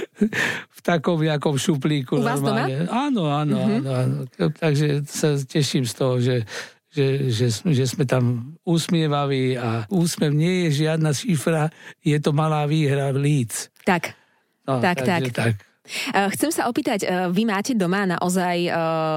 v 0.76 0.80
takom 0.80 1.20
nejakom 1.20 1.60
šuplíku. 1.60 2.18
U 2.18 2.24
vás 2.24 2.40
normálne. 2.40 2.88
doma? 2.88 3.06
Áno, 3.06 3.22
áno, 3.28 3.56
uh-huh. 3.60 3.76
áno, 3.76 3.90
áno. 3.92 4.16
Takže 4.56 5.04
sa 5.04 5.36
teším 5.36 5.84
z 5.84 5.94
toho, 5.94 6.16
že, 6.16 6.48
že, 6.88 7.28
že, 7.28 7.46
že 7.52 7.84
sme 7.84 8.08
tam 8.08 8.56
usmievaví 8.64 9.54
a 9.60 9.84
úsmev 9.92 10.32
nie 10.32 10.66
je 10.66 10.88
žiadna 10.88 11.12
šifra, 11.12 11.68
je 12.00 12.16
to 12.18 12.32
malá 12.32 12.64
výhra 12.64 13.12
v 13.12 13.20
líc. 13.20 13.68
Tak, 13.84 14.16
no, 14.64 14.80
tak, 14.80 15.04
tak. 15.04 15.28
tak. 15.30 15.69
Eh, 15.90 16.28
chcem 16.34 16.50
sa 16.54 16.70
opýtať, 16.70 17.04
eh, 17.04 17.08
vy 17.30 17.42
máte 17.46 17.74
doma 17.74 18.06
naozaj 18.06 18.56
eh, 18.66 18.72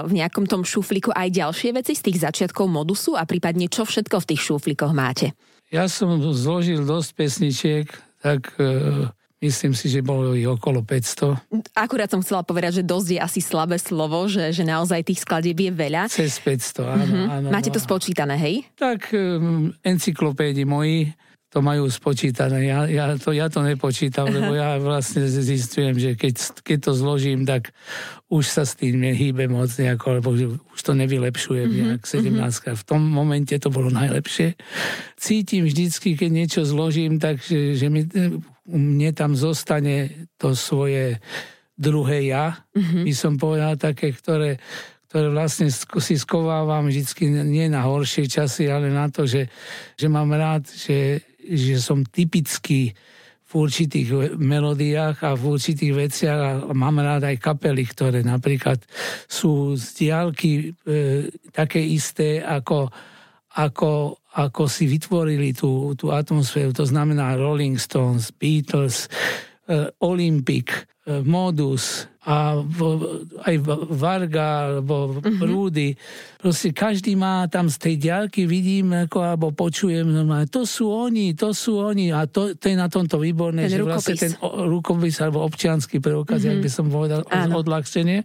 v 0.09 0.11
nejakom 0.17 0.49
tom 0.49 0.65
šuflíku 0.65 1.13
aj 1.13 1.29
ďalšie 1.29 1.69
veci 1.77 1.93
z 1.93 2.01
tých 2.09 2.17
začiatkov 2.25 2.65
modusu 2.69 3.13
a 3.13 3.23
prípadne 3.23 3.69
čo 3.69 3.85
všetko 3.85 4.23
v 4.23 4.27
tých 4.33 4.41
šuflíkoch 4.41 4.93
máte? 4.93 5.37
Ja 5.73 5.89
som 5.89 6.21
zložil 6.33 6.85
dosť 6.85 7.09
pesničiek, 7.17 7.87
tak 8.21 8.53
Myslím 9.43 9.75
si, 9.75 9.91
že 9.91 9.99
bolo 9.99 10.31
ich 10.39 10.47
okolo 10.47 10.87
500. 10.87 11.75
Akurát 11.75 12.07
som 12.07 12.23
chcela 12.23 12.47
povedať, 12.47 12.79
že 12.79 12.83
dosť 12.87 13.07
je 13.11 13.19
asi 13.19 13.43
slabé 13.43 13.75
slovo, 13.75 14.23
že, 14.31 14.55
že 14.55 14.63
naozaj 14.63 15.03
tých 15.03 15.19
skladieb 15.19 15.59
je 15.59 15.67
veľa. 15.67 16.07
Cez 16.07 16.39
500, 16.39 16.79
áno. 16.79 17.03
Mm-hmm. 17.03 17.25
áno 17.27 17.47
Máte 17.51 17.67
to 17.67 17.75
spočítané, 17.75 18.39
hej? 18.39 18.63
Tak 18.79 19.11
um, 19.11 19.75
encyklopédii 19.83 20.63
moji 20.63 21.11
to 21.53 21.61
majú 21.61 21.85
spočítané. 21.85 22.65
Ja, 22.65 22.89
ja, 22.89 23.13
to, 23.13 23.29
ja 23.29 23.45
to 23.45 23.61
nepočítam, 23.61 24.25
lebo 24.25 24.57
ja 24.57 24.81
vlastne 24.81 25.29
zistujem, 25.29 25.93
že 26.01 26.17
keď, 26.17 26.65
keď 26.65 26.77
to 26.89 26.91
zložím, 26.97 27.45
tak 27.45 27.69
už 28.33 28.49
sa 28.49 28.65
s 28.65 28.73
tým 28.73 28.97
nehýbe 28.97 29.45
moc 29.45 29.69
nejako, 29.69 30.17
lebo 30.17 30.33
už 30.73 30.81
to 30.81 30.97
nevylepšujem 30.97 31.69
mm-hmm. 31.69 31.87
nejak 31.93 32.03
17 32.09 32.33
mm-hmm. 32.33 32.73
V 32.73 32.83
tom 32.89 33.05
momente 33.05 33.53
to 33.61 33.69
bolo 33.69 33.93
najlepšie. 33.93 34.57
Cítim 35.13 35.69
vždycky, 35.69 36.17
keď 36.17 36.29
niečo 36.33 36.61
zložím, 36.65 37.21
tak 37.21 37.37
že, 37.45 37.77
že 37.77 37.85
mi, 37.93 38.09
mne 38.65 39.09
tam 39.13 39.37
zostane 39.37 40.25
to 40.41 40.57
svoje 40.57 41.21
druhé 41.77 42.33
ja, 42.33 42.65
mm-hmm. 42.73 43.05
by 43.05 43.13
som 43.13 43.33
povedal 43.37 43.77
také, 43.77 44.09
ktoré 44.09 44.57
ktoré 45.13 45.29
vlastne 45.29 45.69
si 45.69 46.15
skovávam 46.17 46.89
vždycky 46.89 47.29
nie 47.29 47.69
na 47.69 47.85
horšie 47.85 48.25
časy, 48.25 48.65
ale 48.65 48.89
na 48.89 49.13
to, 49.13 49.29
že, 49.29 49.45
že 49.93 50.09
mám 50.09 50.33
rád, 50.33 50.65
že, 50.65 51.21
že 51.47 51.79
som 51.83 52.07
typický 52.07 52.95
v 53.53 53.69
určitých 53.69 54.33
melódiách 54.33 55.21
a 55.21 55.37
v 55.37 55.43
určitých 55.53 55.93
veciach 55.93 56.39
a 56.41 56.51
mám 56.73 56.97
rád 56.97 57.29
aj 57.29 57.37
kapely, 57.37 57.85
ktoré 57.85 58.25
napríklad 58.25 58.81
sú 59.29 59.77
z 59.77 59.85
diálky 59.93 60.73
e, 60.89 61.29
také 61.53 61.77
isté 61.77 62.41
ako, 62.41 62.89
ako, 63.53 64.17
ako 64.33 64.63
si 64.65 64.89
vytvorili 64.89 65.53
tú, 65.53 65.93
tú 65.93 66.09
atmosféru. 66.09 66.73
To 66.73 66.89
znamená 66.89 67.37
Rolling 67.37 67.77
Stones, 67.77 68.33
Beatles, 68.33 69.05
Olympic, 70.03 70.87
e, 71.07 71.23
Modus, 71.23 72.11
a 72.23 72.55
aj 73.43 73.55
Varga 73.91 74.71
alebo. 74.71 75.19
Prúdy. 75.19 75.91
Proste 76.39 76.71
každý 76.71 77.19
má 77.19 77.43
tam 77.51 77.67
z 77.67 77.75
tej 77.75 77.95
diaľky, 77.99 78.47
vidím 78.47 78.95
ako, 78.95 79.19
alebo 79.19 79.51
počujem 79.51 80.07
normálne, 80.07 80.47
to 80.47 80.63
sú 80.63 80.87
oni, 80.87 81.35
to 81.35 81.51
sú 81.51 81.83
oni 81.83 82.15
a 82.15 82.23
to, 82.23 82.55
to 82.55 82.71
je 82.71 82.75
na 82.79 82.87
tomto 82.87 83.19
výborné, 83.19 83.67
ten 83.67 83.75
že 83.75 83.79
rukopis. 83.83 83.95
vlastne 83.95 84.15
ten 84.15 84.33
rukopis 84.43 85.15
alebo 85.19 85.43
občianský 85.43 85.99
preukaz, 85.99 86.43
uh-huh. 86.43 86.55
jak 86.55 86.59
by 86.63 86.69
som 86.71 86.87
povedal, 86.87 87.27
Áno. 87.27 87.59
odľahčenie 87.59 88.23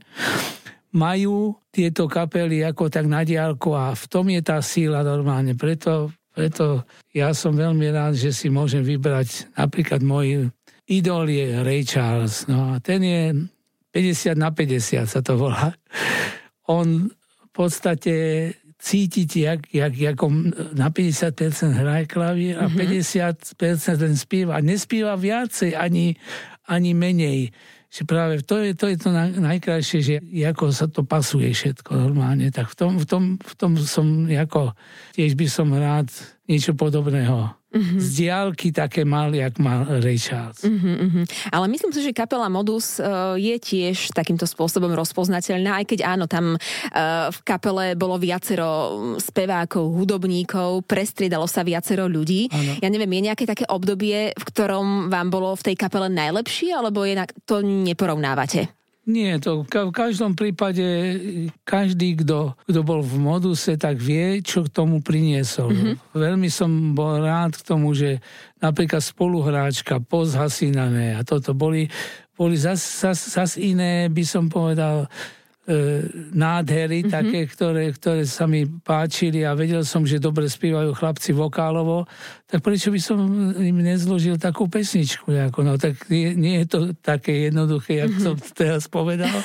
majú 0.95 1.59
tieto 1.69 2.09
kapely 2.09 2.65
ako 2.65 2.89
tak 2.89 3.05
na 3.11 3.27
diálku 3.27 3.77
a 3.77 3.93
v 3.93 4.05
tom 4.09 4.31
je 4.33 4.41
tá 4.41 4.63
síla 4.65 5.05
normálne. 5.05 5.53
Preto, 5.53 6.15
preto 6.33 6.87
ja 7.13 7.35
som 7.37 7.53
veľmi 7.53 7.93
rád, 7.93 8.17
že 8.17 8.33
si 8.33 8.49
môžem 8.49 8.81
vybrať 8.81 9.53
napríklad 9.53 10.01
môj 10.01 10.49
idol 10.89 11.29
je 11.29 11.61
Ray 11.61 11.85
Charles. 11.85 12.49
No 12.49 12.75
a 12.75 12.81
ten 12.81 13.05
je 13.05 13.23
50 13.93 14.37
na 14.37 14.51
50 14.53 15.05
sa 15.05 15.21
to 15.21 15.37
volá. 15.37 15.77
On 16.69 17.09
v 17.09 17.49
podstate 17.53 18.15
cítiť, 18.79 19.31
jak, 19.37 19.61
jak, 19.75 19.93
jak 19.99 20.17
na 20.73 20.89
50% 20.89 21.75
hraje 21.75 22.07
klavír 22.07 22.63
a 22.63 22.71
mm-hmm. 22.71 23.59
50% 23.59 24.07
len 24.07 24.15
spíva. 24.15 24.55
A 24.55 24.63
nespíva 24.63 25.19
viacej 25.19 25.75
ani, 25.75 26.15
ani 26.71 26.95
menej. 26.95 27.51
Že 27.89 28.03
práve 28.05 28.35
to 28.45 28.61
je 28.63 28.77
to, 28.77 28.87
je 28.87 28.99
to 29.01 29.11
najkrajšie, 29.41 29.99
že 30.05 30.15
ako 30.45 30.71
sa 30.71 30.87
to 30.87 31.03
pasuje 31.03 31.51
všetko 31.51 31.91
normálne. 31.97 32.53
Tak 32.55 32.71
v 32.71 32.77
tom, 32.79 32.93
v 33.01 33.07
tom, 33.09 33.25
v 33.41 33.55
tom 33.59 33.73
som 33.83 34.29
ako, 34.31 34.77
tiež 35.17 35.35
by 35.35 35.47
som 35.51 35.75
rád 35.75 36.13
niečo 36.47 36.77
podobného 36.79 37.58
Mm-hmm. 37.69 38.01
Z 38.01 38.09
diálky 38.17 38.69
také 38.73 39.05
mal, 39.05 39.29
jak 39.37 39.61
mal 39.61 39.85
Ray 40.01 40.17
Charles. 40.17 40.65
Mm-hmm. 40.65 41.53
Ale 41.53 41.69
myslím 41.69 41.93
si, 41.93 42.01
že 42.01 42.17
kapela 42.17 42.49
Modus 42.49 42.97
uh, 42.97 43.37
je 43.37 43.61
tiež 43.61 44.17
takýmto 44.17 44.49
spôsobom 44.49 44.89
rozpoznateľná, 44.97 45.77
aj 45.77 45.85
keď 45.85 46.01
áno, 46.09 46.25
tam 46.25 46.57
uh, 46.57 47.29
v 47.29 47.39
kapele 47.45 47.93
bolo 47.93 48.17
viacero 48.17 48.97
spevákov, 49.21 49.85
hudobníkov, 49.85 50.89
prestriedalo 50.89 51.45
sa 51.45 51.61
viacero 51.61 52.09
ľudí. 52.09 52.49
Ano. 52.49 52.81
Ja 52.81 52.89
neviem, 52.89 53.21
je 53.21 53.27
nejaké 53.29 53.45
také 53.45 53.69
obdobie, 53.69 54.33
v 54.33 54.45
ktorom 54.49 55.13
vám 55.13 55.29
bolo 55.29 55.53
v 55.53 55.69
tej 55.69 55.77
kapele 55.77 56.09
najlepšie, 56.09 56.73
alebo 56.73 57.05
je 57.05 57.21
na, 57.21 57.29
to 57.45 57.61
neporovnávate? 57.61 58.78
Nie, 59.09 59.41
to 59.41 59.65
v 59.65 59.89
každom 59.89 60.37
prípade 60.37 60.85
každý, 61.65 62.21
kto, 62.21 62.53
kto 62.69 62.81
bol 62.85 63.01
v 63.01 63.17
moduse, 63.17 63.81
tak 63.81 63.97
vie, 63.97 64.45
čo 64.45 64.69
k 64.69 64.69
tomu 64.69 65.01
priniesol. 65.01 65.73
Mm-hmm. 65.73 65.95
Veľmi 66.13 66.53
som 66.53 66.93
bol 66.93 67.25
rád 67.25 67.57
k 67.57 67.65
tomu, 67.65 67.97
že 67.97 68.21
napríklad 68.61 69.01
spoluhráčka, 69.01 70.05
pozhasinané 70.05 71.17
a 71.17 71.25
toto 71.25 71.57
boli, 71.57 71.89
boli 72.37 72.61
zas, 72.61 72.85
zas, 72.85 73.17
zas 73.17 73.57
iné, 73.57 74.13
by 74.13 74.25
som 74.29 74.53
povedal, 74.53 75.09
e, 75.09 75.38
nádhery 76.33 77.05
mm-hmm. 77.05 77.13
také, 77.13 77.41
ktoré, 77.45 77.93
ktoré 77.93 78.25
sa 78.25 78.49
mi 78.49 78.65
páčili 78.65 79.45
a 79.45 79.53
vedel 79.53 79.85
som, 79.85 80.01
že 80.09 80.17
dobre 80.17 80.49
spievajú 80.49 80.97
chlapci 80.97 81.37
vokálovo, 81.37 82.09
tak 82.49 82.65
prečo 82.65 82.89
by 82.89 82.97
som 82.97 83.21
im 83.61 83.79
nezložil 83.85 84.41
takú 84.41 84.73
pesničku? 84.73 85.29
Ako, 85.53 85.61
no, 85.69 85.77
tak 85.77 86.09
nie, 86.09 86.33
nie 86.33 86.65
je 86.65 86.67
to 86.73 86.81
také 87.05 87.53
jednoduché, 87.53 88.09
ako 88.09 88.17
mm-hmm. 88.17 88.25
som 88.25 88.57
teraz 88.57 88.89
povedal, 88.89 89.37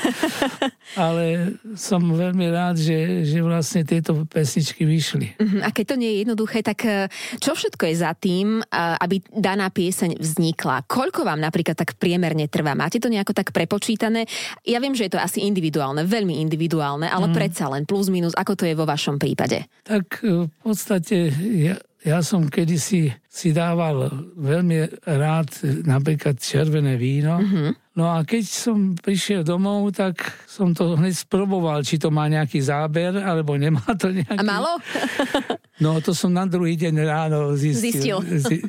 ale 1.03 1.59
som 1.75 1.99
veľmi 1.99 2.47
rád, 2.47 2.79
že, 2.79 3.27
že 3.27 3.43
vlastne 3.43 3.83
tieto 3.83 4.23
pesničky 4.23 4.87
vyšli. 4.87 5.35
Mm-hmm. 5.35 5.61
A 5.67 5.75
keď 5.75 5.85
to 5.91 5.95
nie 5.99 6.09
je 6.15 6.17
jednoduché, 6.23 6.63
tak 6.63 6.79
e, 6.87 7.11
čo 7.43 7.51
všetko 7.51 7.83
je 7.91 7.95
za 7.99 8.15
tým, 8.15 8.63
aby 8.71 9.19
daná 9.35 9.67
pieseň 9.67 10.23
vznikla? 10.23 10.87
Koľko 10.87 11.27
vám 11.27 11.43
napríklad 11.43 11.75
tak 11.75 11.99
priemerne 11.99 12.47
trvá? 12.47 12.71
Máte 12.71 13.03
to 13.03 13.11
nejako 13.11 13.35
tak 13.35 13.51
prepočítané? 13.51 14.23
Ja 14.63 14.79
viem, 14.79 14.95
že 14.95 15.11
je 15.11 15.19
to 15.19 15.19
asi 15.19 15.43
individuálne, 15.43 16.07
veľmi 16.13 16.37
individuálne, 16.45 17.09
ale 17.09 17.29
mm. 17.29 17.33
predsa 17.33 17.65
len 17.73 17.89
plus 17.89 18.13
minus, 18.13 18.37
ako 18.37 18.53
to 18.53 18.69
je 18.69 18.77
vo 18.77 18.85
vašom 18.85 19.17
prípade? 19.17 19.65
Tak 19.81 20.21
e, 20.21 20.45
v 20.45 20.57
podstate 20.61 21.33
ja, 21.57 21.75
ja 22.05 22.19
som 22.21 22.45
kedysi 22.51 23.09
si 23.31 23.49
dával 23.49 24.11
veľmi 24.37 25.07
rád 25.07 25.49
napríklad 25.87 26.37
červené 26.37 26.99
víno. 26.99 27.39
Mm-hmm. 27.39 27.97
No 27.97 28.11
a 28.11 28.27
keď 28.27 28.43
som 28.45 28.97
prišiel 28.97 29.45
domov, 29.45 29.93
tak 29.95 30.19
som 30.49 30.75
to 30.75 30.99
hneď 30.99 31.13
sproboval, 31.13 31.85
či 31.85 32.01
to 32.01 32.11
má 32.11 32.27
nejaký 32.27 32.59
záber, 32.59 33.21
alebo 33.21 33.55
nemá 33.55 33.85
to 33.95 34.11
nejaký. 34.11 34.35
A 34.35 34.43
malo? 34.43 34.81
no 35.83 36.01
to 36.03 36.11
som 36.11 36.33
na 36.33 36.43
druhý 36.43 36.75
deň 36.75 36.93
ráno 37.05 37.55
zistil. 37.55 38.19
Zistil. 38.25 38.65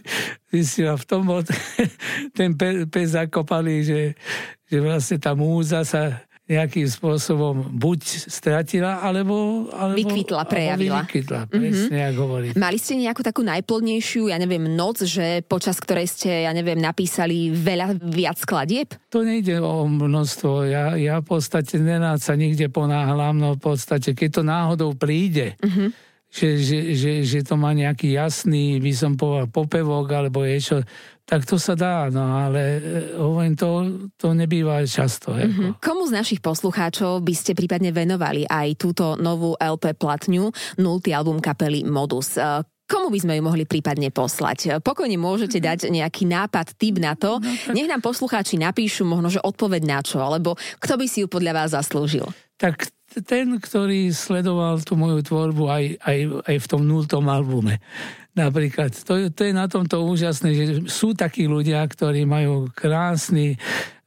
zistil 0.53 0.89
a 0.93 0.97
v 1.01 1.05
tom 1.09 1.27
bol 1.27 1.43
ten 2.39 2.55
pes 2.87 3.19
zakopaný, 3.19 3.83
že, 3.83 4.01
že 4.69 4.77
vlastne 4.79 5.19
tá 5.19 5.35
múza 5.35 5.83
sa 5.83 6.23
nejakým 6.45 6.85
spôsobom 6.85 7.73
buď 7.73 8.29
stratila, 8.29 9.01
alebo... 9.01 9.65
alebo 9.73 9.97
vykvitla, 9.97 10.45
prejavila. 10.45 11.01
Alebo 11.01 11.09
vykvitla, 11.09 11.41
presne, 11.49 11.89
mm-hmm. 11.89 12.11
ako 12.13 12.21
hovorí. 12.21 12.49
Mali 12.53 12.77
ste 12.77 13.01
nejakú 13.01 13.25
takú 13.25 13.41
najplodnejšiu, 13.49 14.29
ja 14.29 14.37
neviem, 14.37 14.69
noc, 14.77 15.09
že 15.09 15.41
počas 15.49 15.81
ktorej 15.81 16.05
ste, 16.05 16.45
ja 16.45 16.53
neviem, 16.53 16.77
napísali 16.77 17.49
veľa 17.49 17.97
viac 18.13 18.37
skladieb? 18.37 18.93
To 19.09 19.25
nejde 19.25 19.57
o 19.65 19.89
množstvo. 19.89 20.69
Ja, 20.69 21.01
ja 21.01 21.25
v 21.25 21.33
podstate 21.33 21.81
nenád 21.81 22.21
sa 22.21 22.37
nikde 22.37 22.69
ponáhľam, 22.69 23.41
no 23.41 23.57
v 23.57 23.65
podstate, 23.65 24.13
keď 24.13 24.29
to 24.29 24.43
náhodou 24.45 24.93
príde, 24.93 25.57
mm-hmm. 25.65 25.89
že, 26.29 26.61
že, 26.61 26.79
že, 26.93 27.13
že 27.25 27.41
to 27.41 27.57
má 27.57 27.73
nejaký 27.73 28.21
jasný, 28.21 28.85
by 28.85 28.93
som 28.93 29.17
povedal, 29.17 29.49
popevok, 29.49 30.13
alebo 30.13 30.45
je 30.45 30.61
čo, 30.61 30.77
tak 31.25 31.49
to 31.49 31.57
sa 31.57 31.73
dá, 31.73 32.13
no 32.13 32.37
ale 32.37 32.61
e, 32.61 32.81
hovorím, 33.17 33.57
to, 33.57 33.69
to 34.21 34.37
nebýva 34.37 34.85
často. 34.85 35.33
Mm-hmm. 35.33 35.81
Komu 35.81 36.05
z 36.05 36.13
našich 36.21 36.41
poslucháčov 36.45 37.25
by 37.25 37.35
ste 37.35 37.57
prípadne 37.57 37.97
venovali 37.97 38.45
aj 38.45 38.77
túto 38.77 39.17
novú 39.17 39.57
LP 39.57 39.97
platňu, 39.97 40.53
nultý 40.77 41.17
album 41.17 41.41
kapely 41.41 41.81
Modus? 41.89 42.37
E, 42.37 42.61
komu 42.85 43.09
by 43.09 43.19
sme 43.25 43.41
ju 43.41 43.43
mohli 43.43 43.65
prípadne 43.65 44.13
poslať? 44.13 44.85
Pokojne 44.85 45.17
môžete 45.17 45.59
dať 45.65 45.89
nejaký 45.89 46.29
nápad, 46.29 46.77
typ 46.77 47.01
na 47.01 47.17
to. 47.17 47.41
No, 47.41 47.49
tak... 47.49 47.73
Nech 47.73 47.89
nám 47.89 48.05
poslucháči 48.05 48.61
napíšu 48.61 49.09
možno, 49.09 49.33
že 49.33 49.41
odpoveď 49.41 49.83
na 49.89 50.05
čo, 50.05 50.21
alebo 50.21 50.61
kto 50.79 51.01
by 51.01 51.07
si 51.09 51.25
ju 51.25 51.27
podľa 51.27 51.53
vás 51.65 51.73
zaslúžil? 51.73 52.29
Tak 52.61 52.94
ten, 53.23 53.61
ktorý 53.61 54.11
sledoval 54.11 54.83
tú 54.83 54.99
moju 54.99 55.23
tvorbu 55.23 55.71
aj, 55.71 55.85
aj, 56.03 56.19
aj 56.51 56.57
v 56.59 56.67
tom 56.67 56.83
nultom 56.83 57.29
albume. 57.31 57.79
Napríklad, 58.35 58.91
to, 58.91 59.31
to 59.31 59.41
je 59.47 59.55
na 59.55 59.71
tomto 59.71 60.03
úžasné, 60.03 60.51
že 60.59 60.65
sú 60.91 61.15
takí 61.15 61.47
ľudia, 61.47 61.87
ktorí 61.87 62.27
majú 62.27 62.67
krásny 62.75 63.55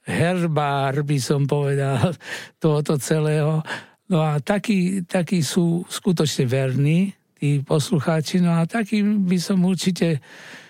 herbár, 0.04 1.04
by 1.04 1.18
som 1.20 1.48
povedal, 1.48 2.12
tohoto 2.64 3.00
celého. 3.00 3.64
No 4.08 4.24
a 4.24 4.40
takí, 4.40 5.04
takí 5.04 5.44
sú 5.44 5.88
skutočne 5.88 6.48
verní, 6.48 7.16
tí 7.38 7.62
poslucháči, 7.62 8.42
no 8.42 8.56
a 8.56 8.66
takým 8.66 9.28
by 9.30 9.38
som 9.38 9.62
určite 9.62 10.20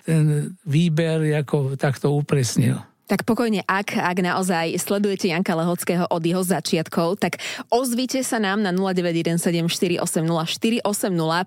ten 0.04 0.56
výber 0.68 1.32
ako 1.38 1.80
takto 1.80 2.12
upresnil. 2.12 2.78
Tak 3.08 3.24
pokojne, 3.24 3.64
ak, 3.64 3.96
ak 3.96 4.20
naozaj 4.20 4.76
sledujete 4.84 5.32
Janka 5.32 5.56
Lehockého 5.56 6.12
od 6.12 6.20
jeho 6.20 6.44
začiatkov, 6.44 7.24
tak 7.24 7.40
ozvite 7.72 8.20
sa 8.20 8.36
nám 8.36 8.60
na 8.60 8.76
0917480480, 8.76 10.84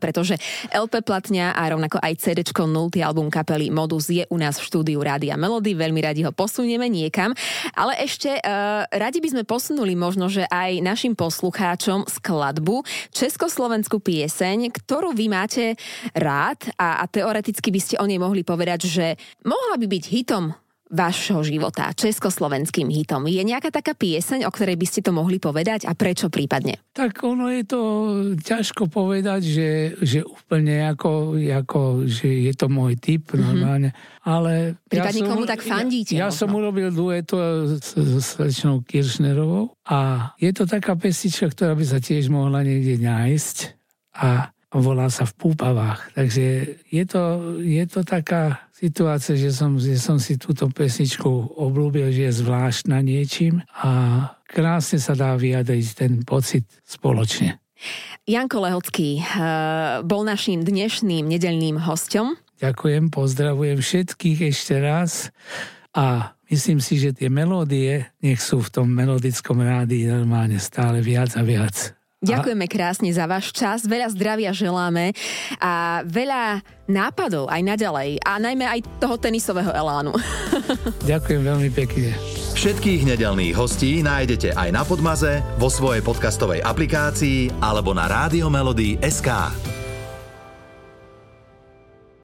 pretože 0.01 0.41
LP 0.73 1.05
platňa 1.05 1.53
a 1.53 1.63
rovnako 1.69 2.01
aj 2.01 2.17
CD 2.17 2.41
0. 2.49 2.89
album 3.05 3.29
kapely 3.29 3.69
Modus 3.69 4.09
je 4.09 4.25
u 4.33 4.41
nás 4.41 4.57
v 4.57 4.73
štúdiu 4.73 5.05
Rádia 5.05 5.37
Melody. 5.37 5.77
Veľmi 5.77 6.01
radi 6.01 6.25
ho 6.25 6.33
posunieme 6.33 6.89
niekam. 6.89 7.37
Ale 7.77 7.93
ešte 8.01 8.41
uh, 8.41 8.89
radi 8.89 9.21
by 9.21 9.29
sme 9.29 9.45
posunuli 9.45 9.93
možno, 9.93 10.33
že 10.33 10.49
aj 10.49 10.81
našim 10.81 11.13
poslucháčom 11.13 12.09
skladbu, 12.09 12.89
československú 13.13 14.01
pieseň, 14.01 14.73
ktorú 14.81 15.13
vy 15.13 15.29
máte 15.29 15.77
rád 16.17 16.73
a, 16.81 17.01
a 17.01 17.05
teoreticky 17.05 17.69
by 17.69 17.81
ste 17.85 18.01
o 18.01 18.09
nej 18.09 18.17
mohli 18.17 18.49
povedať, 18.49 18.89
že 18.89 19.21
mohla 19.45 19.77
by 19.77 19.85
byť 19.85 20.05
hitom 20.09 20.57
vášho 20.91 21.47
života, 21.47 21.95
československým 21.95 22.91
hitom. 22.91 23.31
Je 23.31 23.47
nejaká 23.47 23.71
taká 23.71 23.95
pieseň, 23.95 24.43
o 24.43 24.51
ktorej 24.51 24.75
by 24.75 24.87
ste 24.91 25.01
to 25.07 25.15
mohli 25.15 25.39
povedať 25.39 25.87
a 25.87 25.95
prečo 25.95 26.27
prípadne? 26.27 26.83
Tak 26.91 27.23
ono 27.23 27.47
je 27.47 27.63
to 27.63 27.81
ťažko 28.43 28.91
povedať, 28.91 29.41
že, 29.47 29.71
že 30.03 30.19
úplne 30.27 30.91
ako, 30.91 31.39
ako 31.39 32.11
že 32.11 32.51
je 32.51 32.53
to 32.59 32.67
môj 32.67 32.99
typ 32.99 33.31
mm-hmm. 33.31 33.39
normálne, 33.39 33.91
ale... 34.27 34.83
Prípadne 34.91 35.23
ja 35.23 35.29
komu 35.31 35.47
tak 35.47 35.63
fandíte? 35.63 36.19
Ja, 36.19 36.27
ja 36.27 36.35
som 36.35 36.51
urobil 36.51 36.91
dueto 36.91 37.39
s, 37.79 37.95
s 37.95 38.35
slečnou 38.35 38.83
Kiršnerovou 38.83 39.79
a 39.87 40.31
je 40.43 40.51
to 40.51 40.67
taká 40.67 40.99
pesička, 40.99 41.55
ktorá 41.55 41.79
by 41.79 41.87
sa 41.87 42.03
tiež 42.03 42.27
mohla 42.35 42.67
niekde 42.67 42.99
nájsť 42.99 43.57
a 44.19 44.51
volá 44.79 45.11
sa 45.11 45.27
v 45.27 45.35
Púpavách. 45.35 46.15
Takže 46.15 46.79
je 46.87 47.05
to, 47.11 47.23
je 47.59 47.85
to 47.91 48.07
taká 48.07 48.71
situácia, 48.71 49.35
že 49.35 49.51
som, 49.51 49.75
že 49.77 49.99
som 49.99 50.23
si 50.23 50.39
túto 50.39 50.71
pesničku 50.71 51.59
oblúbil, 51.59 52.15
že 52.15 52.31
je 52.31 52.39
zvláštna 52.47 53.03
niečím 53.03 53.67
a 53.83 53.91
krásne 54.47 55.03
sa 55.03 55.19
dá 55.19 55.35
vyjadriť 55.35 55.87
ten 55.99 56.13
pocit 56.23 56.65
spoločne. 56.87 57.59
Janko 58.29 58.63
Lehocký 58.63 59.19
uh, 59.19 60.05
bol 60.07 60.23
našim 60.23 60.63
dnešným 60.63 61.27
nedelným 61.27 61.81
hostom. 61.83 62.39
Ďakujem, 62.61 63.09
pozdravujem 63.09 63.81
všetkých 63.81 64.53
ešte 64.53 64.77
raz 64.79 65.33
a 65.97 66.37
myslím 66.53 66.79
si, 66.79 67.01
že 67.01 67.17
tie 67.17 67.33
melódie 67.33 68.13
nech 68.21 68.39
sú 68.39 68.61
v 68.61 68.71
tom 68.71 68.87
melodickom 68.93 69.65
rádi 69.65 70.05
normálne 70.05 70.61
stále 70.61 71.01
viac 71.01 71.35
a 71.41 71.43
viac 71.43 71.97
Ďakujeme 72.21 72.69
krásne 72.69 73.09
za 73.17 73.25
váš 73.25 73.49
čas, 73.49 73.89
veľa 73.89 74.13
zdravia 74.13 74.53
želáme 74.53 75.17
a 75.57 76.05
veľa 76.05 76.61
nápadov 76.85 77.49
aj 77.49 77.65
naďalej 77.65 78.21
a 78.21 78.37
najmä 78.37 78.69
aj 78.69 78.85
toho 79.01 79.17
tenisového 79.17 79.73
elánu. 79.73 80.13
Ďakujem 81.11 81.41
veľmi 81.41 81.73
pekne. 81.73 82.13
Všetkých 82.53 83.09
nedelných 83.09 83.57
hostí 83.57 84.05
nájdete 84.05 84.53
aj 84.53 84.69
na 84.69 84.85
Podmaze, 84.85 85.41
vo 85.57 85.73
svojej 85.73 86.05
podcastovej 86.05 86.61
aplikácii 86.61 87.57
alebo 87.65 87.97
na 87.97 88.05
SK. 89.01 89.80